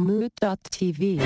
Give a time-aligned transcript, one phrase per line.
[0.00, 1.18] Mood.tv.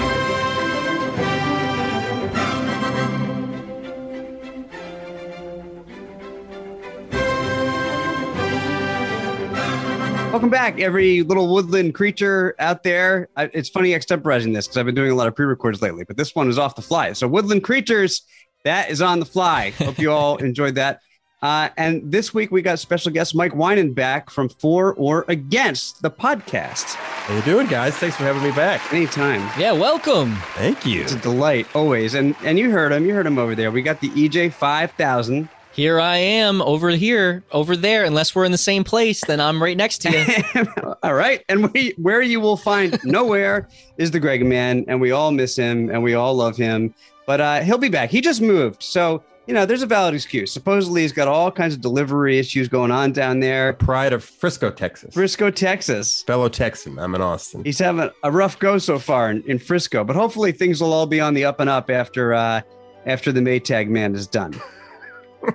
[10.33, 13.29] Welcome back, every little woodland creature out there.
[13.37, 16.17] I, it's funny extemporizing this because I've been doing a lot of pre-records lately, but
[16.17, 17.13] this one is off the fly.
[17.13, 18.23] So, woodland creatures,
[18.65, 19.71] that is on the fly.
[19.71, 20.99] Hope you all enjoyed that.
[21.41, 26.03] Uh, and this week we got special guest Mike Winan back from For or Against
[26.03, 26.99] the podcast.
[27.25, 27.97] How you doing, guys?
[27.97, 28.93] Thanks for having me back.
[28.93, 29.41] Anytime.
[29.59, 30.37] Yeah, welcome.
[30.57, 31.01] Thank you.
[31.01, 32.13] It's a delight always.
[32.13, 33.07] And and you heard him.
[33.07, 33.71] You heard him over there.
[33.71, 35.49] We got the EJ five thousand.
[35.73, 38.05] Here I am over here, over there.
[38.05, 40.67] Unless we're in the same place, then I'm right next to you.
[41.03, 41.43] all right.
[41.49, 45.57] And we, where you will find nowhere is the Greg man, and we all miss
[45.57, 46.95] him and we all love him.
[47.27, 48.11] But uh, he'll be back.
[48.11, 50.53] He just moved, so you know there's a valid excuse.
[50.53, 54.71] Supposedly he's got all kinds of delivery issues going on down there, Pride of Frisco,
[54.71, 55.15] Texas.
[55.15, 56.23] Frisco, Texas.
[56.23, 56.99] Fellow Texan.
[56.99, 57.65] I'm in Austin.
[57.65, 61.07] He's having a rough go so far in, in Frisco, but hopefully things will all
[61.07, 62.63] be on the up and up after uh,
[63.07, 64.55] after the Maytag man is done.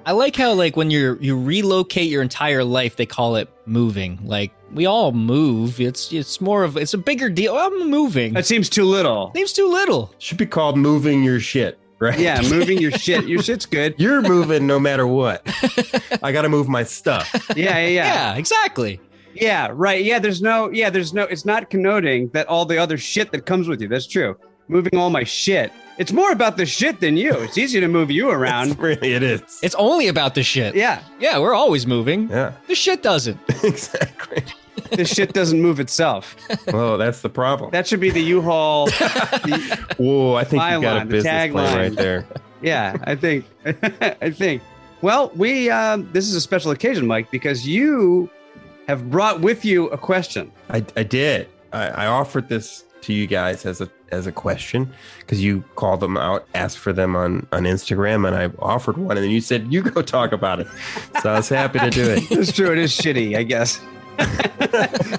[0.05, 4.19] I like how like when you're you relocate your entire life, they call it moving.
[4.23, 5.79] Like we all move.
[5.79, 7.55] It's it's more of it's a bigger deal.
[7.55, 8.33] I'm moving.
[8.33, 9.31] That seems too little.
[9.35, 10.13] Seems too little.
[10.19, 12.17] Should be called moving your shit, right?
[12.19, 13.27] Yeah, moving your shit.
[13.27, 13.95] Your shit's good.
[13.99, 15.41] You're moving no matter what.
[16.23, 17.29] I got to move my stuff.
[17.55, 18.05] Yeah, yeah, yeah.
[18.05, 18.99] Yeah, exactly.
[19.33, 20.03] Yeah, right.
[20.03, 23.45] Yeah, there's no, yeah, there's no, it's not connoting that all the other shit that
[23.45, 23.87] comes with you.
[23.87, 24.37] That's true.
[24.67, 25.71] Moving all my shit.
[25.97, 27.33] It's more about the shit than you.
[27.33, 28.77] It's easy to move you around.
[28.79, 29.41] really, it is.
[29.61, 30.75] It's only about the shit.
[30.75, 32.29] Yeah, Yeah, we're always moving.
[32.29, 33.39] yeah, The shit doesn't.
[33.63, 34.43] exactly.
[34.91, 36.35] The shit doesn't move itself.
[36.71, 37.71] Well, that's the problem.
[37.71, 38.85] That should be the U-Haul.
[38.89, 41.75] the- Whoa, I think you got a business plan tagline.
[41.75, 42.25] right there.
[42.61, 43.45] yeah, I think,
[44.21, 44.61] I think.
[45.01, 48.29] Well, we, um, this is a special occasion, Mike, because you
[48.87, 50.51] have brought with you a question.
[50.69, 51.47] I, I did.
[51.71, 55.99] I, I offered this to you guys as a as a question because you called
[55.99, 59.39] them out, asked for them on on Instagram, and I offered one, and then you
[59.39, 60.67] said you go talk about it.
[61.21, 62.23] So I was happy to do it.
[62.31, 62.71] It's true.
[62.71, 63.79] It is shitty, I guess.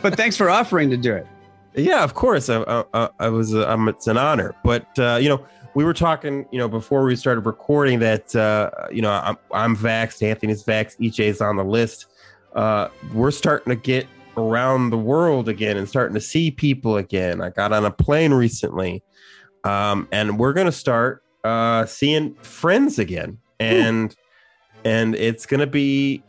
[0.03, 1.27] But thanks for offering to do it.
[1.75, 2.49] Yeah, of course.
[2.49, 3.55] I, I, I- was.
[3.55, 4.55] Uh, um, it's an honor.
[4.65, 5.44] But uh, you know,
[5.75, 6.47] we were talking.
[6.50, 10.22] You know, before we started recording, that uh, you know, I'm I'm vaxxed.
[10.22, 10.99] Anthony's vaxxed.
[10.99, 12.06] EJ's on the list.
[12.55, 14.06] Uh, we're starting to get
[14.37, 17.41] around the world again and starting to see people again.
[17.41, 19.03] I got on a plane recently,
[19.65, 24.15] um, and we're gonna start uh, seeing friends again, and
[24.84, 26.25] and it's gonna be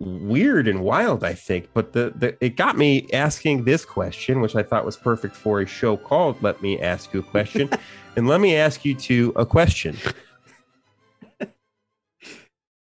[0.00, 1.68] weird and wild, I think.
[1.74, 5.60] But the, the it got me asking this question, which I thought was perfect for
[5.60, 7.70] a show called "Let Me Ask You a Question,"
[8.16, 9.96] and let me ask you two a question.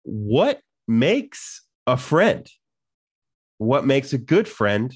[0.02, 2.48] what makes a friend?
[3.58, 4.94] What makes a good friend?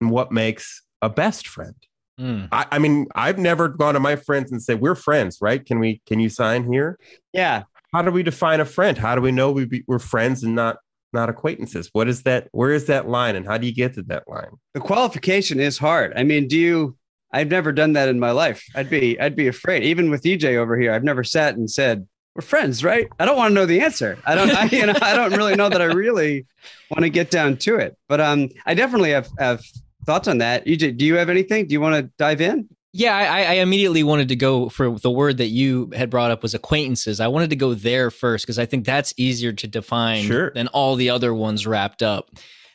[0.00, 1.76] And what makes a best friend?
[2.18, 2.44] Hmm.
[2.50, 5.64] I, I mean, I've never gone to my friends and said, "We're friends, right?
[5.64, 6.02] Can we?
[6.06, 6.98] Can you sign here?"
[7.32, 7.64] Yeah.
[7.92, 8.96] How do we define a friend?
[8.96, 10.78] How do we know we be, we're friends and not
[11.12, 11.90] not acquaintances?
[11.92, 12.48] What is that?
[12.52, 14.50] Where is that line, and how do you get to that line?
[14.74, 16.12] The qualification is hard.
[16.16, 16.96] I mean, do you
[17.32, 18.64] I've never done that in my life.
[18.74, 19.82] I'd be I'd be afraid.
[19.82, 23.36] Even with EJ over here, I've never sat and said, "We're friends, right?" I don't
[23.36, 24.18] want to know the answer.
[24.26, 26.46] I don't I, you know, I don't really know that I really
[26.90, 27.96] want to get down to it.
[28.08, 29.62] But um I definitely have have
[30.04, 30.66] thoughts on that.
[30.66, 31.66] EJ, do you have anything?
[31.66, 32.68] Do you want to dive in?
[32.94, 36.42] Yeah, I, I immediately wanted to go for the word that you had brought up
[36.42, 37.20] was acquaintances.
[37.20, 40.50] I wanted to go there first because I think that's easier to define Sure.
[40.50, 42.30] than all the other ones wrapped up.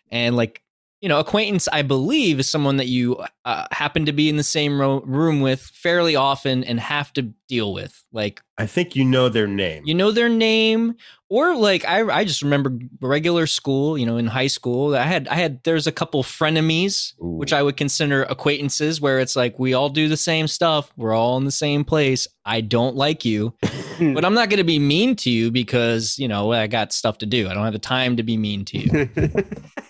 [0.09, 0.63] And like,
[1.01, 4.43] you know, acquaintance, I believe, is someone that you uh, happen to be in the
[4.43, 8.03] same ro- room with fairly often and have to deal with.
[8.11, 9.83] Like, I think you know their name.
[9.85, 10.95] you know their name,
[11.29, 13.95] or like I, I just remember regular school.
[13.95, 17.37] You know, in high school, I had I had there's a couple frenemies Ooh.
[17.37, 21.13] which I would consider acquaintances, where it's like we all do the same stuff, we're
[21.13, 22.27] all in the same place.
[22.43, 23.53] I don't like you,
[23.99, 27.19] but I'm not going to be mean to you because you know I got stuff
[27.19, 27.47] to do.
[27.47, 29.09] I don't have the time to be mean to you.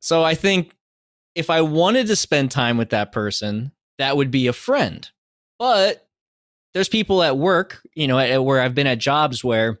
[0.00, 0.74] so I think
[1.34, 5.08] if I wanted to spend time with that person, that would be a friend.
[5.58, 6.06] But
[6.74, 9.80] there's people at work, you know, at, where I've been at jobs where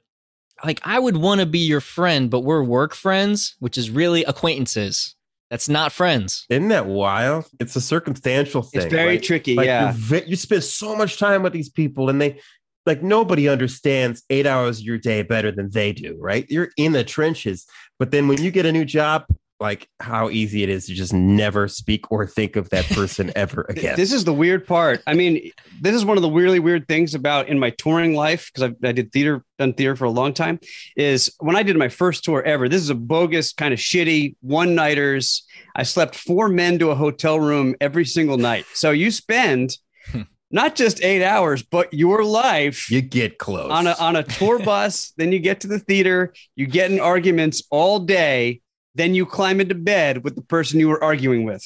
[0.64, 4.24] like I would want to be your friend, but we're work friends, which is really
[4.24, 5.14] acquaintances.
[5.50, 6.46] That's not friends.
[6.50, 7.46] Isn't that wild?
[7.58, 8.82] It's a circumstantial thing.
[8.82, 9.22] It's very right?
[9.22, 9.54] tricky.
[9.54, 9.94] Like yeah.
[10.08, 12.40] you're you spend so much time with these people, and they
[12.84, 16.46] like nobody understands eight hours of your day better than they do, right?
[16.50, 17.66] You're in the trenches,
[17.98, 19.24] but then when you get a new job,
[19.60, 23.66] like how easy it is to just never speak or think of that person ever
[23.68, 23.96] again.
[23.96, 25.02] This is the weird part.
[25.06, 25.50] I mean,
[25.80, 28.88] this is one of the really weird things about in my touring life because I,
[28.88, 30.60] I did theater, done theater for a long time.
[30.96, 32.68] Is when I did my first tour ever.
[32.68, 35.44] This is a bogus kind of shitty one nighters.
[35.74, 38.64] I slept four men to a hotel room every single night.
[38.74, 39.76] So you spend
[40.10, 40.22] hmm.
[40.50, 44.58] not just eight hours, but your life you get close on a on a tour
[44.64, 45.12] bus.
[45.16, 46.32] then you get to the theater.
[46.54, 48.60] You get in arguments all day.
[48.98, 51.64] Then you climb into bed with the person you were arguing with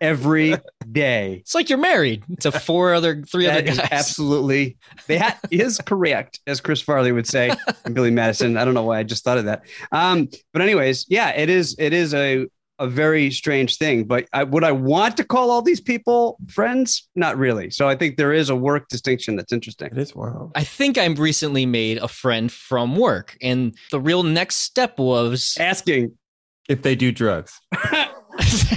[0.00, 0.56] every
[0.90, 1.34] day.
[1.42, 3.88] It's like you're married to four other, three That other is guys.
[3.92, 4.76] absolutely
[5.06, 7.52] that is correct, as Chris Farley would say,
[7.84, 8.56] and Billy Madison.
[8.56, 9.62] I don't know why I just thought of that.
[9.92, 11.76] Um, but anyways, yeah, it is.
[11.78, 12.46] It is a
[12.80, 14.04] a very strange thing.
[14.04, 17.08] But I, would I want to call all these people friends?
[17.14, 17.70] Not really.
[17.70, 19.90] So I think there is a work distinction that's interesting.
[19.92, 20.50] It is wild.
[20.56, 25.56] I think I recently made a friend from work, and the real next step was
[25.60, 26.18] Asking.
[26.68, 27.60] If they do drugs,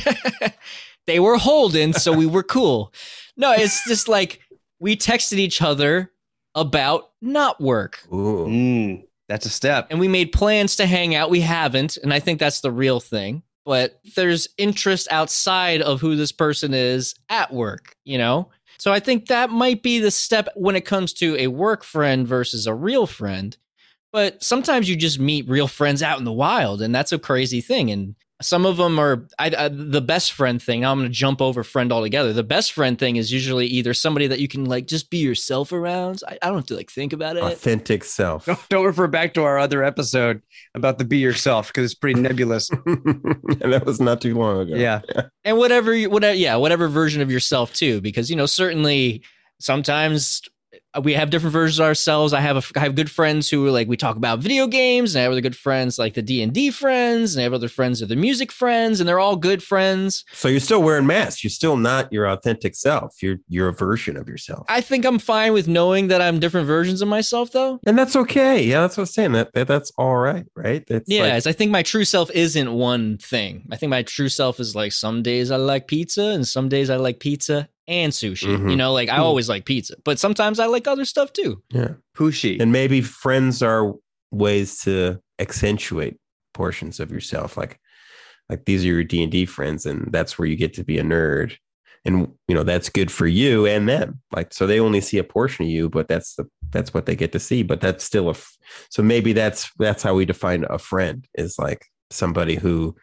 [1.07, 2.93] they were holding, so we were cool.
[3.35, 4.41] No, it's just like
[4.79, 6.11] we texted each other
[6.55, 7.99] about not work.
[8.13, 9.87] ooh, Mm, that's a step.
[9.89, 11.29] and we made plans to hang out.
[11.29, 13.43] We haven't, and I think that's the real thing.
[13.65, 18.49] But there's interest outside of who this person is at work, you know?
[18.79, 22.25] So I think that might be the step when it comes to a work friend
[22.25, 23.57] versus a real friend.
[24.17, 27.61] But sometimes you just meet real friends out in the wild, and that's a crazy
[27.61, 27.91] thing.
[27.91, 30.81] And some of them are I, I, the best friend thing.
[30.81, 32.33] Now I'm going to jump over friend altogether.
[32.33, 35.71] The best friend thing is usually either somebody that you can like just be yourself
[35.71, 36.23] around.
[36.27, 37.43] I, I don't have to like think about it.
[37.43, 38.47] authentic self.
[38.47, 40.41] Don't, don't refer back to our other episode
[40.73, 42.71] about the be yourself because it's pretty nebulous.
[42.87, 44.77] and that was not too long ago.
[44.77, 45.01] Yeah.
[45.45, 49.21] and whatever whatever yeah whatever version of yourself too because you know certainly
[49.59, 50.41] sometimes
[50.97, 53.65] Uh, we have different versions of ourselves i have a, I have good friends who
[53.67, 56.21] are like we talk about video games and i have other good friends like the
[56.21, 59.35] d&d friends and i have other friends who are the music friends and they're all
[59.35, 61.43] good friends So you're still wearing masks.
[61.43, 63.21] You're still not your authentic self.
[63.21, 64.65] You're you're a version of yourself.
[64.69, 68.15] i think i'm fine with knowing that i'm different versions of myself though and that's
[68.15, 68.63] okay.
[68.63, 69.31] Yeah, that's what I'm saying.
[69.33, 70.83] That, that that's all right, right?
[70.87, 73.67] That's yeah, like- I think my true self isn't one thing.
[73.71, 76.89] I think my true self is like some days I like pizza and some days
[76.89, 78.57] I like pizza and sushi.
[78.57, 78.69] Mhm.
[78.71, 79.21] You know, like I Hmm.
[79.23, 81.61] always like pizza, but sometimes I like other stuff too.
[81.71, 81.93] yeah.
[82.15, 82.59] Pushy.
[82.59, 83.93] And maybe friends are
[84.31, 86.17] ways to accentuate
[86.53, 87.55] portions of yourself.
[87.57, 87.79] Like
[88.49, 90.97] like these are your D and D friends, and that's where you get to be
[90.97, 91.57] a nerd.
[92.05, 94.21] And you know that's good for you and them.
[94.33, 97.15] Like so, they only see a portion of you, but that's the that's what they
[97.15, 97.63] get to see.
[97.63, 98.31] But that's still a.
[98.31, 98.57] f-
[98.89, 102.95] So maybe that's that's how we define a friend is like somebody who,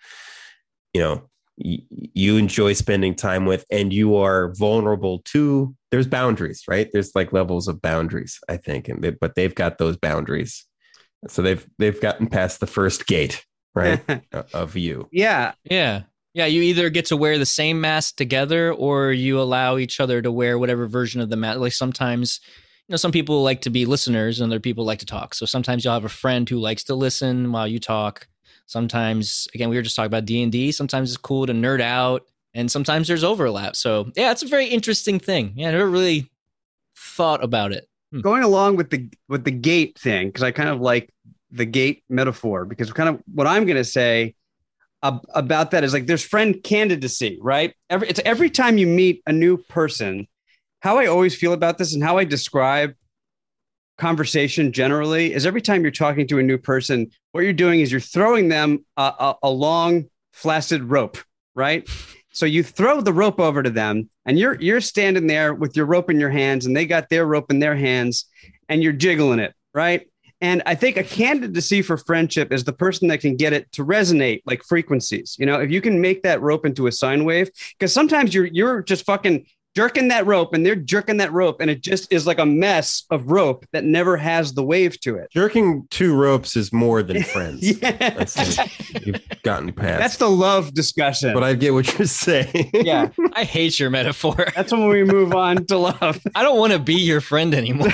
[0.95, 1.23] you know, y-
[1.57, 5.75] you enjoy spending time with, and you are vulnerable to.
[5.91, 6.91] There's boundaries, right?
[6.93, 10.67] There's like levels of boundaries, I think, and they, but they've got those boundaries,
[11.29, 14.03] so they've they've gotten past the first gate, right,
[14.53, 15.09] of you.
[15.13, 15.53] yeah.
[15.65, 16.03] Yeah.
[16.37, 20.21] Yeah, you either get to wear the same mask together or you allow each other
[20.21, 21.61] to wear whatever version of the mask.
[21.61, 22.41] Like sometimes,
[22.89, 25.35] you know, some people like to be listeners and other people like to talk.
[25.35, 28.27] So sometimes you'll have a friend who likes to listen while you talk.
[28.67, 30.73] Sometimes, again, we were just talking about D&D.
[30.73, 33.77] Sometimes it's cool to nerd out and sometimes there's overlap.
[33.77, 35.53] So yeah, it's a very interesting thing.
[35.57, 36.31] Yeah, I never really
[36.97, 37.89] thought about it.
[38.15, 38.21] Hmm.
[38.21, 41.13] going along with the with the gate thing because I kind of like
[41.51, 44.35] the gate metaphor because kind of what I'm going to say
[45.03, 47.75] ab- about that is like there's friend candidacy, right?
[47.91, 50.29] Every it's every time you meet a new person,
[50.81, 52.95] how I always feel about this and how I describe
[53.99, 57.91] conversation generally is every time you're talking to a new person, what you're doing is
[57.91, 61.19] you're throwing them a, a, a long flaccid rope,
[61.55, 61.89] right?
[62.33, 65.87] So you throw the rope over to them, and you're you're standing there with your
[65.87, 68.27] rope in your hands, and they got their rope in their hands,
[68.69, 70.09] and you're jiggling it, right?
[70.41, 73.85] And I think a candidacy for friendship is the person that can get it to
[73.85, 75.37] resonate like frequencies.
[75.39, 78.47] You know, if you can make that rope into a sine wave, because sometimes you're
[78.47, 82.27] you're just fucking jerking that rope and they're jerking that rope, and it just is
[82.27, 85.31] like a mess of rope that never has the wave to it.
[85.33, 87.63] Jerking two ropes is more than friends.
[87.83, 88.25] Yeah,
[89.05, 89.99] You've gotten past.
[90.01, 91.35] that's the love discussion.
[91.35, 92.71] but I get what you're saying.
[92.75, 94.47] yeah, I hate your metaphor.
[94.55, 96.21] that's when we move on to love.
[96.35, 97.89] I don't want to be your friend anymore.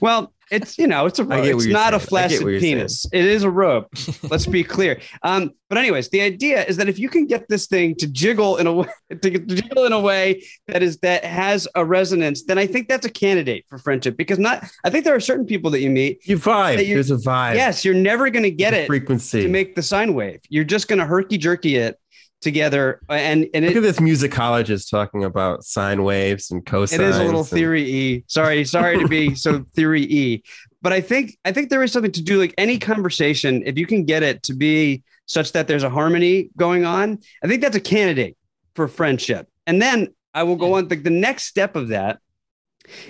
[0.00, 1.44] well, it's you know, it's a rope.
[1.44, 2.00] It's not a saying.
[2.00, 3.06] Get flaccid penis.
[3.12, 3.88] It is a rope.
[4.30, 5.00] Let's be clear.
[5.22, 8.56] Um, but anyways, the idea is that if you can get this thing to jiggle
[8.56, 8.88] in a way
[9.20, 13.06] to jiggle in a way that is that has a resonance, then I think that's
[13.06, 14.16] a candidate for friendship.
[14.16, 16.26] Because not, I think there are certain people that you meet.
[16.26, 16.76] You vibe.
[16.76, 17.54] There's a vibe.
[17.56, 19.42] Yes, you're never going to get There's it Frequency.
[19.42, 20.40] to make the sine wave.
[20.48, 21.98] You're just going to herky jerky it
[22.40, 26.94] together, and and Look it, at this musicologist talking about sine waves and cosines.
[26.94, 28.24] it is a little and- theory e.
[28.26, 30.42] Sorry, sorry to be so theory e,
[30.82, 33.86] but I think I think there is something to do like any conversation if you
[33.86, 37.18] can get it to be such that there's a harmony going on.
[37.42, 38.36] I think that's a candidate
[38.74, 39.48] for friendship.
[39.66, 40.88] And then I will go on.
[40.88, 42.20] The, the next step of that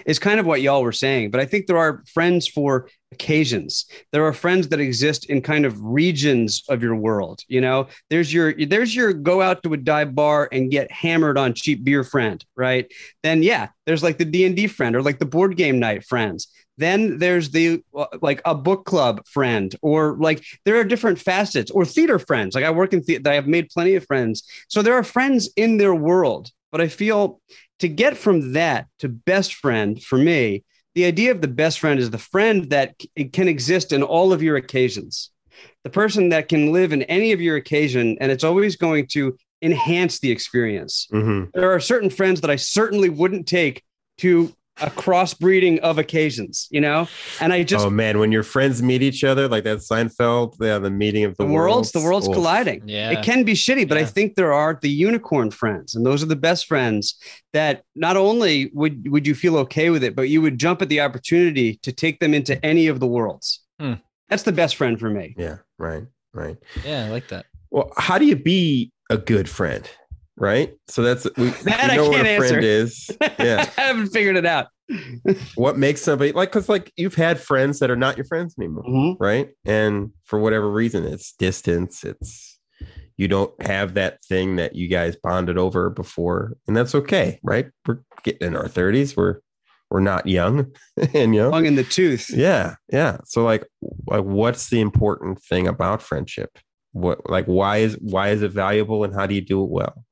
[0.04, 3.86] is kind of what y'all were saying, but I think there are friends for occasions.
[4.12, 7.40] There are friends that exist in kind of regions of your world.
[7.48, 11.38] You know, there's your there's your go out to a dive bar and get hammered
[11.38, 12.90] on cheap beer friend, right?
[13.22, 16.04] Then yeah, there's like the D and D friend or like the board game night
[16.04, 16.48] friends.
[16.78, 17.82] Then there's the
[18.20, 22.54] like a book club friend, or like there are different facets, or theater friends.
[22.54, 24.42] Like I work in theater, I have made plenty of friends.
[24.68, 27.40] So there are friends in their world, but I feel
[27.80, 30.64] to get from that to best friend for me,
[30.94, 32.94] the idea of the best friend is the friend that
[33.32, 35.30] can exist in all of your occasions,
[35.84, 39.36] the person that can live in any of your occasion, and it's always going to
[39.60, 41.06] enhance the experience.
[41.12, 41.50] Mhm.
[41.52, 43.82] There are certain friends that I certainly wouldn't take
[44.18, 47.08] to a crossbreeding of occasions, you know,
[47.40, 50.78] and I just oh man, when your friends meet each other, like that Seinfeld, yeah,
[50.78, 52.34] the meeting of the, the worlds, the worlds Oof.
[52.34, 52.82] colliding.
[52.86, 53.10] Yeah.
[53.10, 56.26] It can be shitty, but I think there are the unicorn friends, and those are
[56.26, 57.16] the best friends
[57.52, 60.88] that not only would would you feel okay with it, but you would jump at
[60.88, 63.62] the opportunity to take them into any of the worlds.
[63.80, 63.94] Hmm.
[64.28, 65.34] That's the best friend for me.
[65.38, 66.04] Yeah, right,
[66.34, 66.56] right.
[66.84, 67.46] Yeah, I like that.
[67.70, 69.88] Well, how do you be a good friend?
[70.36, 70.74] Right.
[70.88, 72.58] So that's we, That we I know what can't a friend answer.
[72.60, 73.10] is.
[73.38, 73.70] Yeah.
[73.76, 74.68] I haven't figured it out.
[75.56, 78.84] what makes somebody like because like you've had friends that are not your friends anymore,
[78.84, 79.16] Mhm.
[79.18, 79.48] right?
[79.64, 82.04] And for whatever reason, it's distance.
[82.04, 82.58] It's
[83.16, 87.66] you don't have that thing that you guys bonded over before, and that's okay, right?
[87.86, 89.16] We're getting in our thirties.
[89.16, 89.40] We're
[89.90, 90.72] we're not young,
[91.14, 92.28] and you know, Long in the tooth.
[92.30, 93.18] yeah, yeah.
[93.24, 93.64] So like,
[94.06, 96.58] like, what's the important thing about friendship?
[96.92, 100.04] What like why is why is it valuable, and how do you do it well?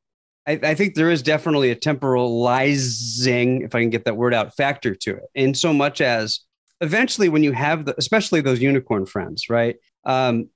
[0.46, 4.56] I, I think there is definitely a temporalizing, if I can get that word out,
[4.56, 5.24] factor to it.
[5.34, 6.40] In so much as
[6.80, 9.76] eventually, when you have the, especially those unicorn friends, right?
[10.04, 10.48] Um,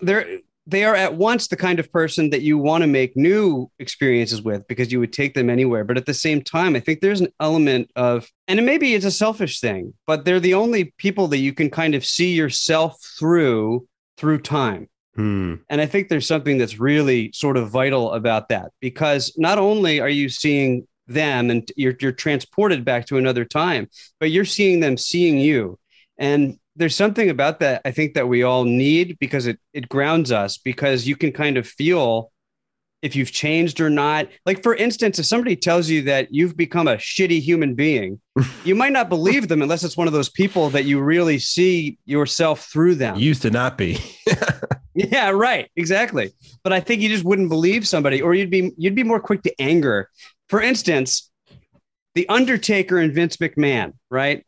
[0.00, 3.70] they're they are at once the kind of person that you want to make new
[3.78, 5.82] experiences with because you would take them anywhere.
[5.82, 9.10] But at the same time, I think there's an element of, and maybe it's a
[9.10, 13.88] selfish thing, but they're the only people that you can kind of see yourself through
[14.18, 14.88] through time.
[15.18, 15.56] Hmm.
[15.68, 19.98] And I think there's something that's really sort of vital about that because not only
[19.98, 23.88] are you seeing them and you're, you're transported back to another time,
[24.20, 25.76] but you're seeing them seeing you.
[26.18, 30.30] And there's something about that I think that we all need because it, it grounds
[30.30, 32.30] us because you can kind of feel
[33.02, 34.28] if you've changed or not.
[34.46, 38.20] Like, for instance, if somebody tells you that you've become a shitty human being,
[38.64, 41.98] you might not believe them unless it's one of those people that you really see
[42.04, 43.16] yourself through them.
[43.16, 43.98] Used to not be.
[44.94, 45.70] Yeah, right.
[45.76, 46.32] Exactly.
[46.64, 49.42] But I think you just wouldn't believe somebody, or you'd be you'd be more quick
[49.42, 50.08] to anger.
[50.48, 51.30] For instance,
[52.14, 54.44] the Undertaker and Vince McMahon, right?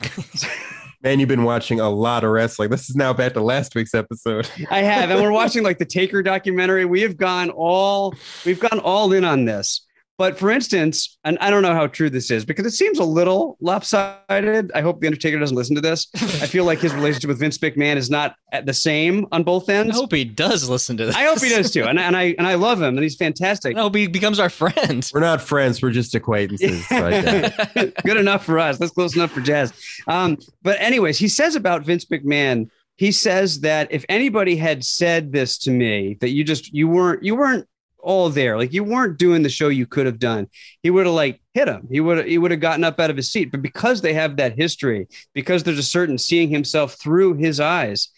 [1.02, 2.68] Man, you've been watching a lot of wrestling.
[2.68, 4.50] This is now back to last week's episode.
[4.70, 6.84] I have, and we're watching like the Taker documentary.
[6.84, 9.86] We have gone all we've gone all in on this.
[10.20, 13.04] But for instance, and I don't know how true this is because it seems a
[13.04, 14.70] little lopsided.
[14.74, 16.08] I hope the Undertaker doesn't listen to this.
[16.14, 19.70] I feel like his relationship with Vince McMahon is not at the same on both
[19.70, 19.96] ends.
[19.96, 21.16] I hope he does listen to this.
[21.16, 23.78] I hope he does too, and, and I and I love him, and he's fantastic.
[23.78, 25.10] I hope he becomes our friend.
[25.14, 25.80] We're not friends.
[25.80, 26.86] We're just acquaintances.
[26.90, 27.92] So I.
[28.04, 28.76] Good enough for us.
[28.76, 29.72] That's close enough for Jazz.
[30.06, 32.68] Um, but anyways, he says about Vince McMahon.
[32.96, 37.22] He says that if anybody had said this to me, that you just you weren't
[37.22, 37.66] you weren't
[38.02, 40.48] all there, like you weren't doing the show you could have done,
[40.82, 41.86] he would have like hit him.
[41.90, 43.50] He would he would have gotten up out of his seat.
[43.50, 48.08] But because they have that history, because there's a certain seeing himself through his eyes,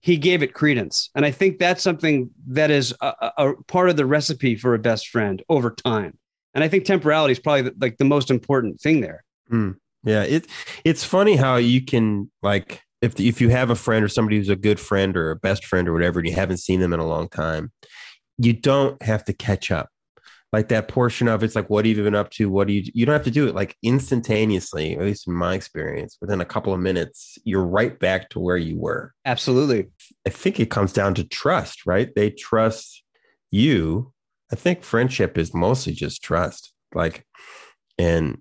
[0.00, 1.10] he gave it credence.
[1.14, 4.78] And I think that's something that is a, a, part of the recipe for a
[4.78, 6.16] best friend over time.
[6.54, 9.24] And I think temporality is probably the, like the most important thing there.
[9.48, 9.72] Hmm.
[10.04, 10.46] Yeah, it
[10.84, 14.48] it's funny how you can like if if you have a friend or somebody who's
[14.48, 17.00] a good friend or a best friend or whatever, and you haven't seen them in
[17.00, 17.72] a long time,
[18.38, 19.88] you don't have to catch up.
[20.52, 22.48] Like that portion of it's like, what have you been up to?
[22.48, 22.90] What do you?
[22.94, 24.96] You don't have to do it like instantaneously.
[24.96, 28.56] At least in my experience, within a couple of minutes, you're right back to where
[28.56, 29.12] you were.
[29.24, 29.88] Absolutely.
[30.26, 32.14] I think it comes down to trust, right?
[32.14, 33.02] They trust
[33.50, 34.12] you.
[34.52, 36.72] I think friendship is mostly just trust.
[36.94, 37.26] Like,
[37.98, 38.40] and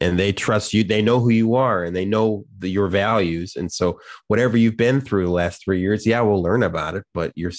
[0.00, 0.84] and they trust you.
[0.84, 3.56] They know who you are and they know the, your values.
[3.56, 7.04] And so, whatever you've been through the last three years, yeah, we'll learn about it.
[7.14, 7.52] But you're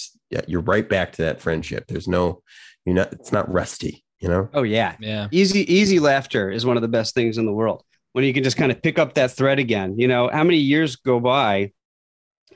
[0.46, 1.86] you're right back to that friendship.
[1.88, 2.42] There's no,
[2.84, 3.12] you're not.
[3.12, 4.04] It's not rusty.
[4.20, 4.48] You know.
[4.52, 4.96] Oh yeah.
[5.00, 5.28] Yeah.
[5.30, 7.82] Easy easy laughter is one of the best things in the world.
[8.12, 9.98] When you can just kind of pick up that thread again.
[9.98, 11.72] You know, how many years go by?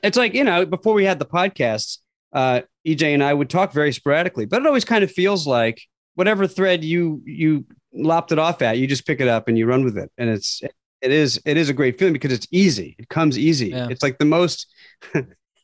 [0.03, 1.99] It's like, you know, before we had the podcasts,
[2.33, 5.81] uh, EJ and I would talk very sporadically, but it always kind of feels like
[6.15, 7.65] whatever thread you you
[7.95, 10.11] lopped it off at, you just pick it up and you run with it.
[10.17, 10.61] And it's
[11.01, 12.95] It is it is a great feeling because it's easy.
[12.97, 13.69] It comes easy.
[13.69, 13.87] Yeah.
[13.89, 14.67] It's like the most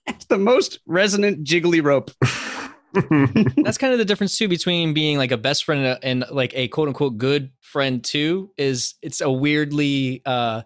[0.07, 2.11] it's the most resonant jiggly rope.
[3.63, 6.25] That's kind of the difference too between being like a best friend and, a, and
[6.29, 8.51] like a quote unquote good friend too.
[8.57, 10.63] Is it's a weirdly uh,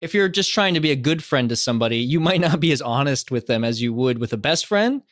[0.00, 2.72] if you're just trying to be a good friend to somebody, you might not be
[2.72, 5.02] as honest with them as you would with a best friend.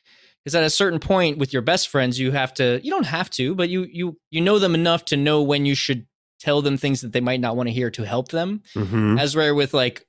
[0.48, 3.28] Because at a certain point with your best friends, you have to you don't have
[3.32, 6.06] to, but you you you know them enough to know when you should
[6.40, 8.62] tell them things that they might not want to hear to help them.
[8.74, 9.20] Mhm.
[9.20, 10.06] as where with like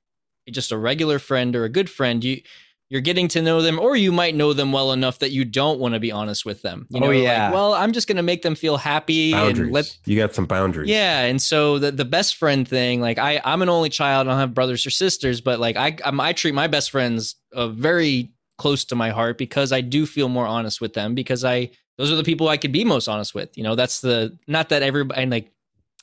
[0.50, 2.40] just a regular friend or a good friend you
[2.88, 5.78] you're getting to know them or you might know them well enough that you don't
[5.78, 7.52] want to be honest with them you know, Oh, know like, yeah.
[7.52, 9.58] well i'm just going to make them feel happy Boundaries.
[9.60, 10.88] and let you got some boundaries.
[10.88, 14.30] yeah and so the, the best friend thing like i i'm an only child i
[14.30, 17.68] don't have brothers or sisters but like i I'm, i treat my best friends uh,
[17.68, 21.68] very close to my heart because i do feel more honest with them because i
[21.96, 24.68] those are the people i could be most honest with you know that's the not
[24.68, 25.50] that everybody and like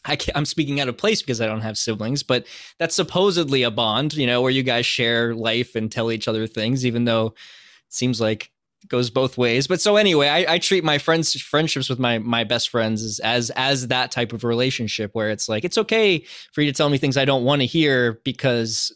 [0.06, 2.46] I I'm speaking out of place because I don't have siblings, but
[2.80, 6.48] that's supposedly a bond, you know, where you guys share life and tell each other
[6.48, 7.34] things, even though it
[7.90, 8.52] seems like
[8.84, 9.68] it goes both ways.
[9.68, 13.20] But so anyway, I, I treat my friends friendships with my my best friends as,
[13.20, 16.24] as as that type of relationship where it's like it's okay
[16.54, 18.94] for you to tell me things I don't want to hear because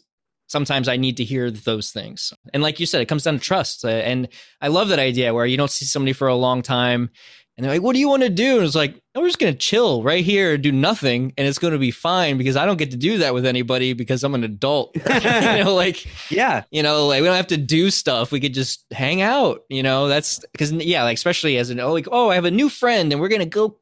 [0.52, 2.32] sometimes I need to hear those things.
[2.54, 3.84] And like you said, it comes down to trust.
[3.84, 4.28] Uh, and
[4.60, 7.10] I love that idea where you don't see somebody for a long time
[7.56, 8.56] and they're like, what do you want to do?
[8.56, 11.58] And it's like, no, we're just going to chill right here, do nothing, and it's
[11.58, 14.34] going to be fine because I don't get to do that with anybody because I'm
[14.34, 14.96] an adult.
[14.96, 15.20] you
[15.64, 16.64] know, like, Yeah.
[16.70, 18.32] you know, like we don't have to do stuff.
[18.32, 21.92] We could just hang out, you know, that's because, yeah, like, especially as an, oh,
[21.92, 23.76] like, oh, I have a new friend and we're going to go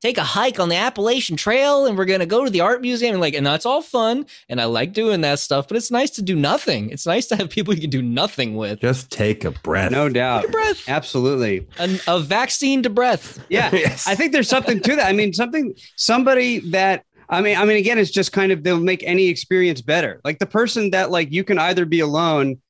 [0.00, 2.80] take a hike on the Appalachian Trail and we're going to go to the art
[2.80, 4.26] museum and like, and that's all fun.
[4.48, 6.90] And I like doing that stuff, but it's nice to do nothing.
[6.90, 8.80] It's nice to have people you can do nothing with.
[8.80, 9.90] Just take a breath.
[9.90, 10.42] No doubt.
[10.42, 10.88] Take a breath.
[10.88, 11.66] Absolutely.
[11.78, 13.44] An, a vaccine to breath.
[13.48, 13.70] Yeah.
[13.78, 14.08] Yes.
[14.08, 15.06] I think there's something to that.
[15.06, 18.80] I mean, something somebody that I mean, I mean, again, it's just kind of they'll
[18.80, 20.20] make any experience better.
[20.24, 22.60] Like the person that like you can either be alone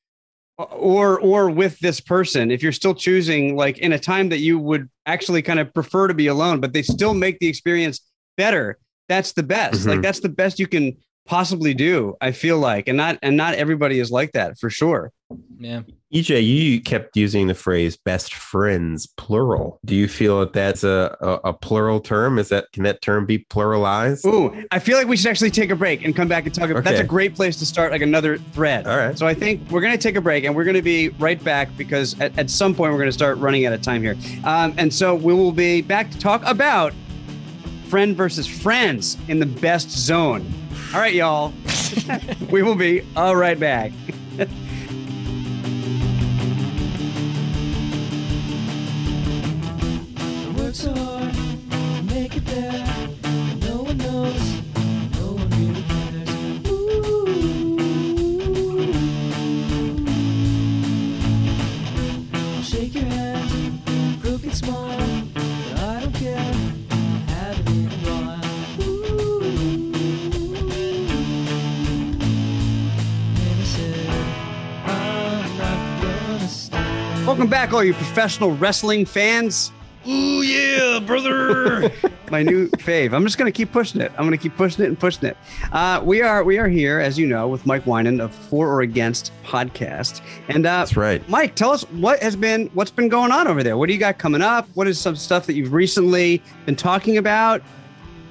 [0.59, 4.59] or or with this person if you're still choosing like in a time that you
[4.59, 8.01] would actually kind of prefer to be alone, but they still make the experience
[8.37, 8.77] better.
[9.09, 9.87] That's the best.
[9.87, 10.03] Like Mhm.
[10.03, 10.97] that's the best you can
[11.27, 12.17] possibly do.
[12.21, 15.13] I feel like, and not and not everybody is like that for sure.
[15.59, 15.83] Yeah.
[16.13, 19.79] EJ, you kept using the phrase "best friends" plural.
[19.85, 22.39] Do you feel that that's a, a, a plural term?
[22.39, 24.25] Is that can that term be pluralized?
[24.25, 26.71] Ooh, I feel like we should actually take a break and come back and talk
[26.71, 28.87] about that's a great place to start like another thread.
[28.87, 29.19] All right.
[29.19, 31.43] So I think we're going to take a break and we're going to be right
[31.45, 34.17] back because at, at some point we're going to start running out of time here.
[34.45, 36.95] Um, and so we will be back to talk about
[37.89, 40.51] friend versus friends in the best zone.
[40.95, 41.53] All right, y'all.
[42.51, 43.93] we will be all right back.
[77.39, 79.71] Welcome back, all you professional wrestling fans.
[80.09, 81.89] Ooh, yeah, brother.
[82.33, 83.13] my new fave.
[83.13, 84.11] I'm just going to keep pushing it.
[84.19, 85.37] I'm going to keep pushing it and pushing it.
[85.71, 88.81] Uh, we are we are here, as you know, with Mike Winan of For or
[88.81, 90.21] Against podcast.
[90.49, 91.27] And uh, That's right.
[91.29, 93.77] Mike, tell us what has been what's been going on over there.
[93.77, 94.69] What do you got coming up?
[94.75, 97.63] What is some stuff that you've recently been talking about?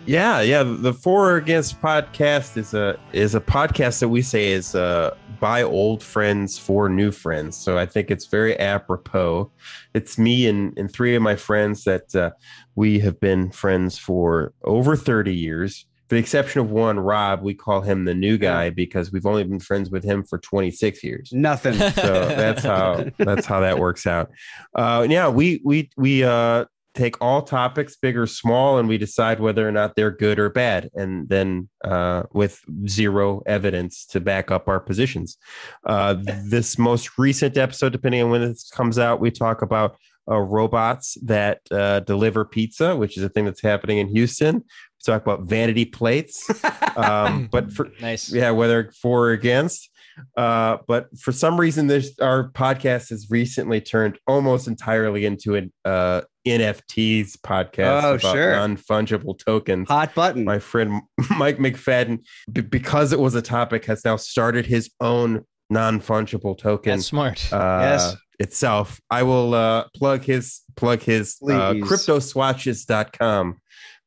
[0.08, 0.64] Yeah, yeah.
[0.64, 5.14] The For or Against podcast is a is a podcast that we say is uh,
[5.42, 7.58] by old friends for new friends.
[7.58, 9.52] So I think it's very apropos.
[9.94, 12.32] It's me and, and three of my friends that uh,
[12.76, 15.86] we have been friends for over thirty years.
[16.08, 19.44] For the exception of one, Rob, we call him the new guy because we've only
[19.44, 21.34] been friends with him for twenty six years.
[21.34, 21.74] Nothing.
[21.74, 21.82] so
[22.30, 24.32] that's how that's how that works out.
[24.74, 26.64] Uh, yeah, we we we uh,
[26.98, 30.50] take all topics, big or small, and we decide whether or not they're good or
[30.50, 35.38] bad, and then uh, with zero evidence to back up our positions.
[35.86, 39.98] Uh, this most recent episode, depending on when this comes out, we talk about.
[40.30, 44.56] Uh, robots that uh, deliver pizza, which is a thing that's happening in Houston.
[44.58, 44.64] We
[45.06, 46.46] talk about vanity plates,
[46.98, 48.30] um, but for nice.
[48.30, 49.90] yeah, whether for or against.
[50.36, 55.72] Uh, but for some reason, this our podcast has recently turned almost entirely into an
[55.86, 58.52] uh, NFTs podcast Oh, about sure.
[58.56, 59.88] non-fungible tokens.
[59.90, 60.44] Hot button.
[60.46, 61.02] My friend
[61.38, 62.20] Mike McFadden,
[62.52, 67.52] b- because it was a topic, has now started his own non-fungible token That's smart.
[67.52, 68.16] uh, Yes.
[68.40, 69.00] itself.
[69.10, 73.58] I will uh, plug his plug his uh, cryptoswatches.com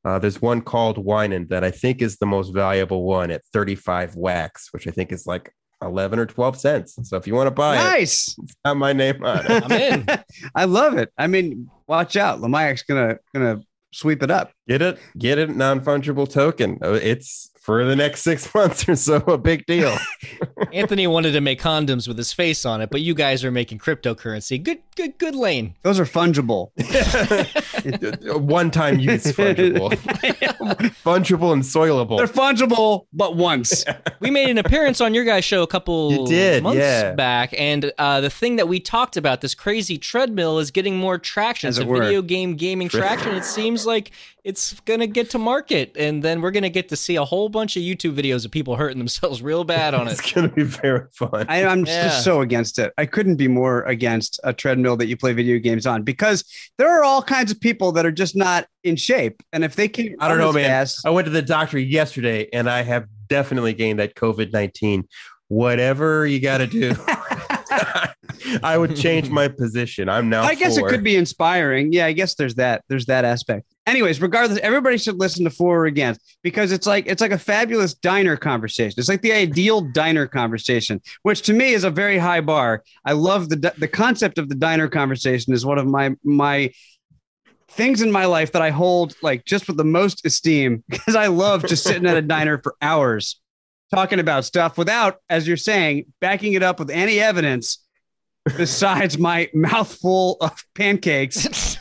[0.03, 4.17] Uh, there's one called Winan that I think is the most valuable one at 35
[4.17, 6.99] wax, which I think is like 11 or 12 cents.
[7.05, 8.37] So if you want to buy it, Nice.
[8.43, 9.65] it's got my name on it.
[9.65, 10.07] I'm in.
[10.55, 11.13] I love it.
[11.19, 12.41] I mean, watch out.
[12.41, 13.61] Lamayak's gonna gonna
[13.93, 14.53] sweep it up.
[14.69, 16.79] Get it, get it, non fungible token.
[16.83, 19.97] Uh, It's for the next six months or so a big deal.
[20.73, 23.79] Anthony wanted to make condoms with his face on it, but you guys are making
[23.79, 24.61] cryptocurrency.
[24.63, 25.75] Good, good, good lane.
[25.83, 26.71] Those are fungible.
[28.41, 29.91] one time use fungible,
[31.05, 32.17] fungible and soilable.
[32.17, 33.85] They're fungible, but once.
[34.21, 37.13] We made an appearance on your guys' show a couple You did, months yeah.
[37.13, 41.19] back, and uh, the thing that we talked about, this crazy treadmill, is getting more
[41.19, 41.69] traction.
[41.69, 42.01] As It's it a were.
[42.03, 43.35] video game gaming Tre- traction.
[43.35, 44.13] It seems like
[44.45, 47.77] it's gonna get to market, and then we're gonna get to see a whole bunch
[47.77, 50.13] of YouTube videos of people hurting themselves real bad on it.
[50.13, 51.47] It's gonna be very fun.
[51.49, 52.05] I, I'm Yeah.
[52.05, 52.93] just so against it.
[52.97, 56.45] I couldn't be more against a treadmill that you play video games on because
[56.79, 59.89] there are all kinds of people that are just not in shape, and if they
[59.89, 60.65] can't, I don't know, man.
[60.65, 65.07] fast- I went to the doctor yesterday, and I have definitely gained that COVID nineteen.
[65.49, 66.95] Whatever you got to do,
[68.63, 70.09] I would change my position.
[70.09, 70.43] I'm now.
[70.43, 71.93] I guess it could be inspiring.
[71.93, 72.83] Yeah, I guess there's that.
[72.89, 73.67] There's that aspect.
[73.87, 77.39] Anyways, regardless, everybody should listen to For or Against because it's like it's like a
[77.39, 78.95] fabulous diner conversation.
[78.99, 82.83] It's like the ideal diner conversation, which to me is a very high bar.
[83.05, 86.71] I love the the concept of the diner conversation is one of my my
[87.69, 91.29] things in my life that I hold like just with the most esteem because I
[91.29, 93.41] love just sitting at a diner for hours
[93.91, 97.79] talking about stuff without, as you're saying, backing it up with any evidence
[98.57, 101.77] besides my mouthful of pancakes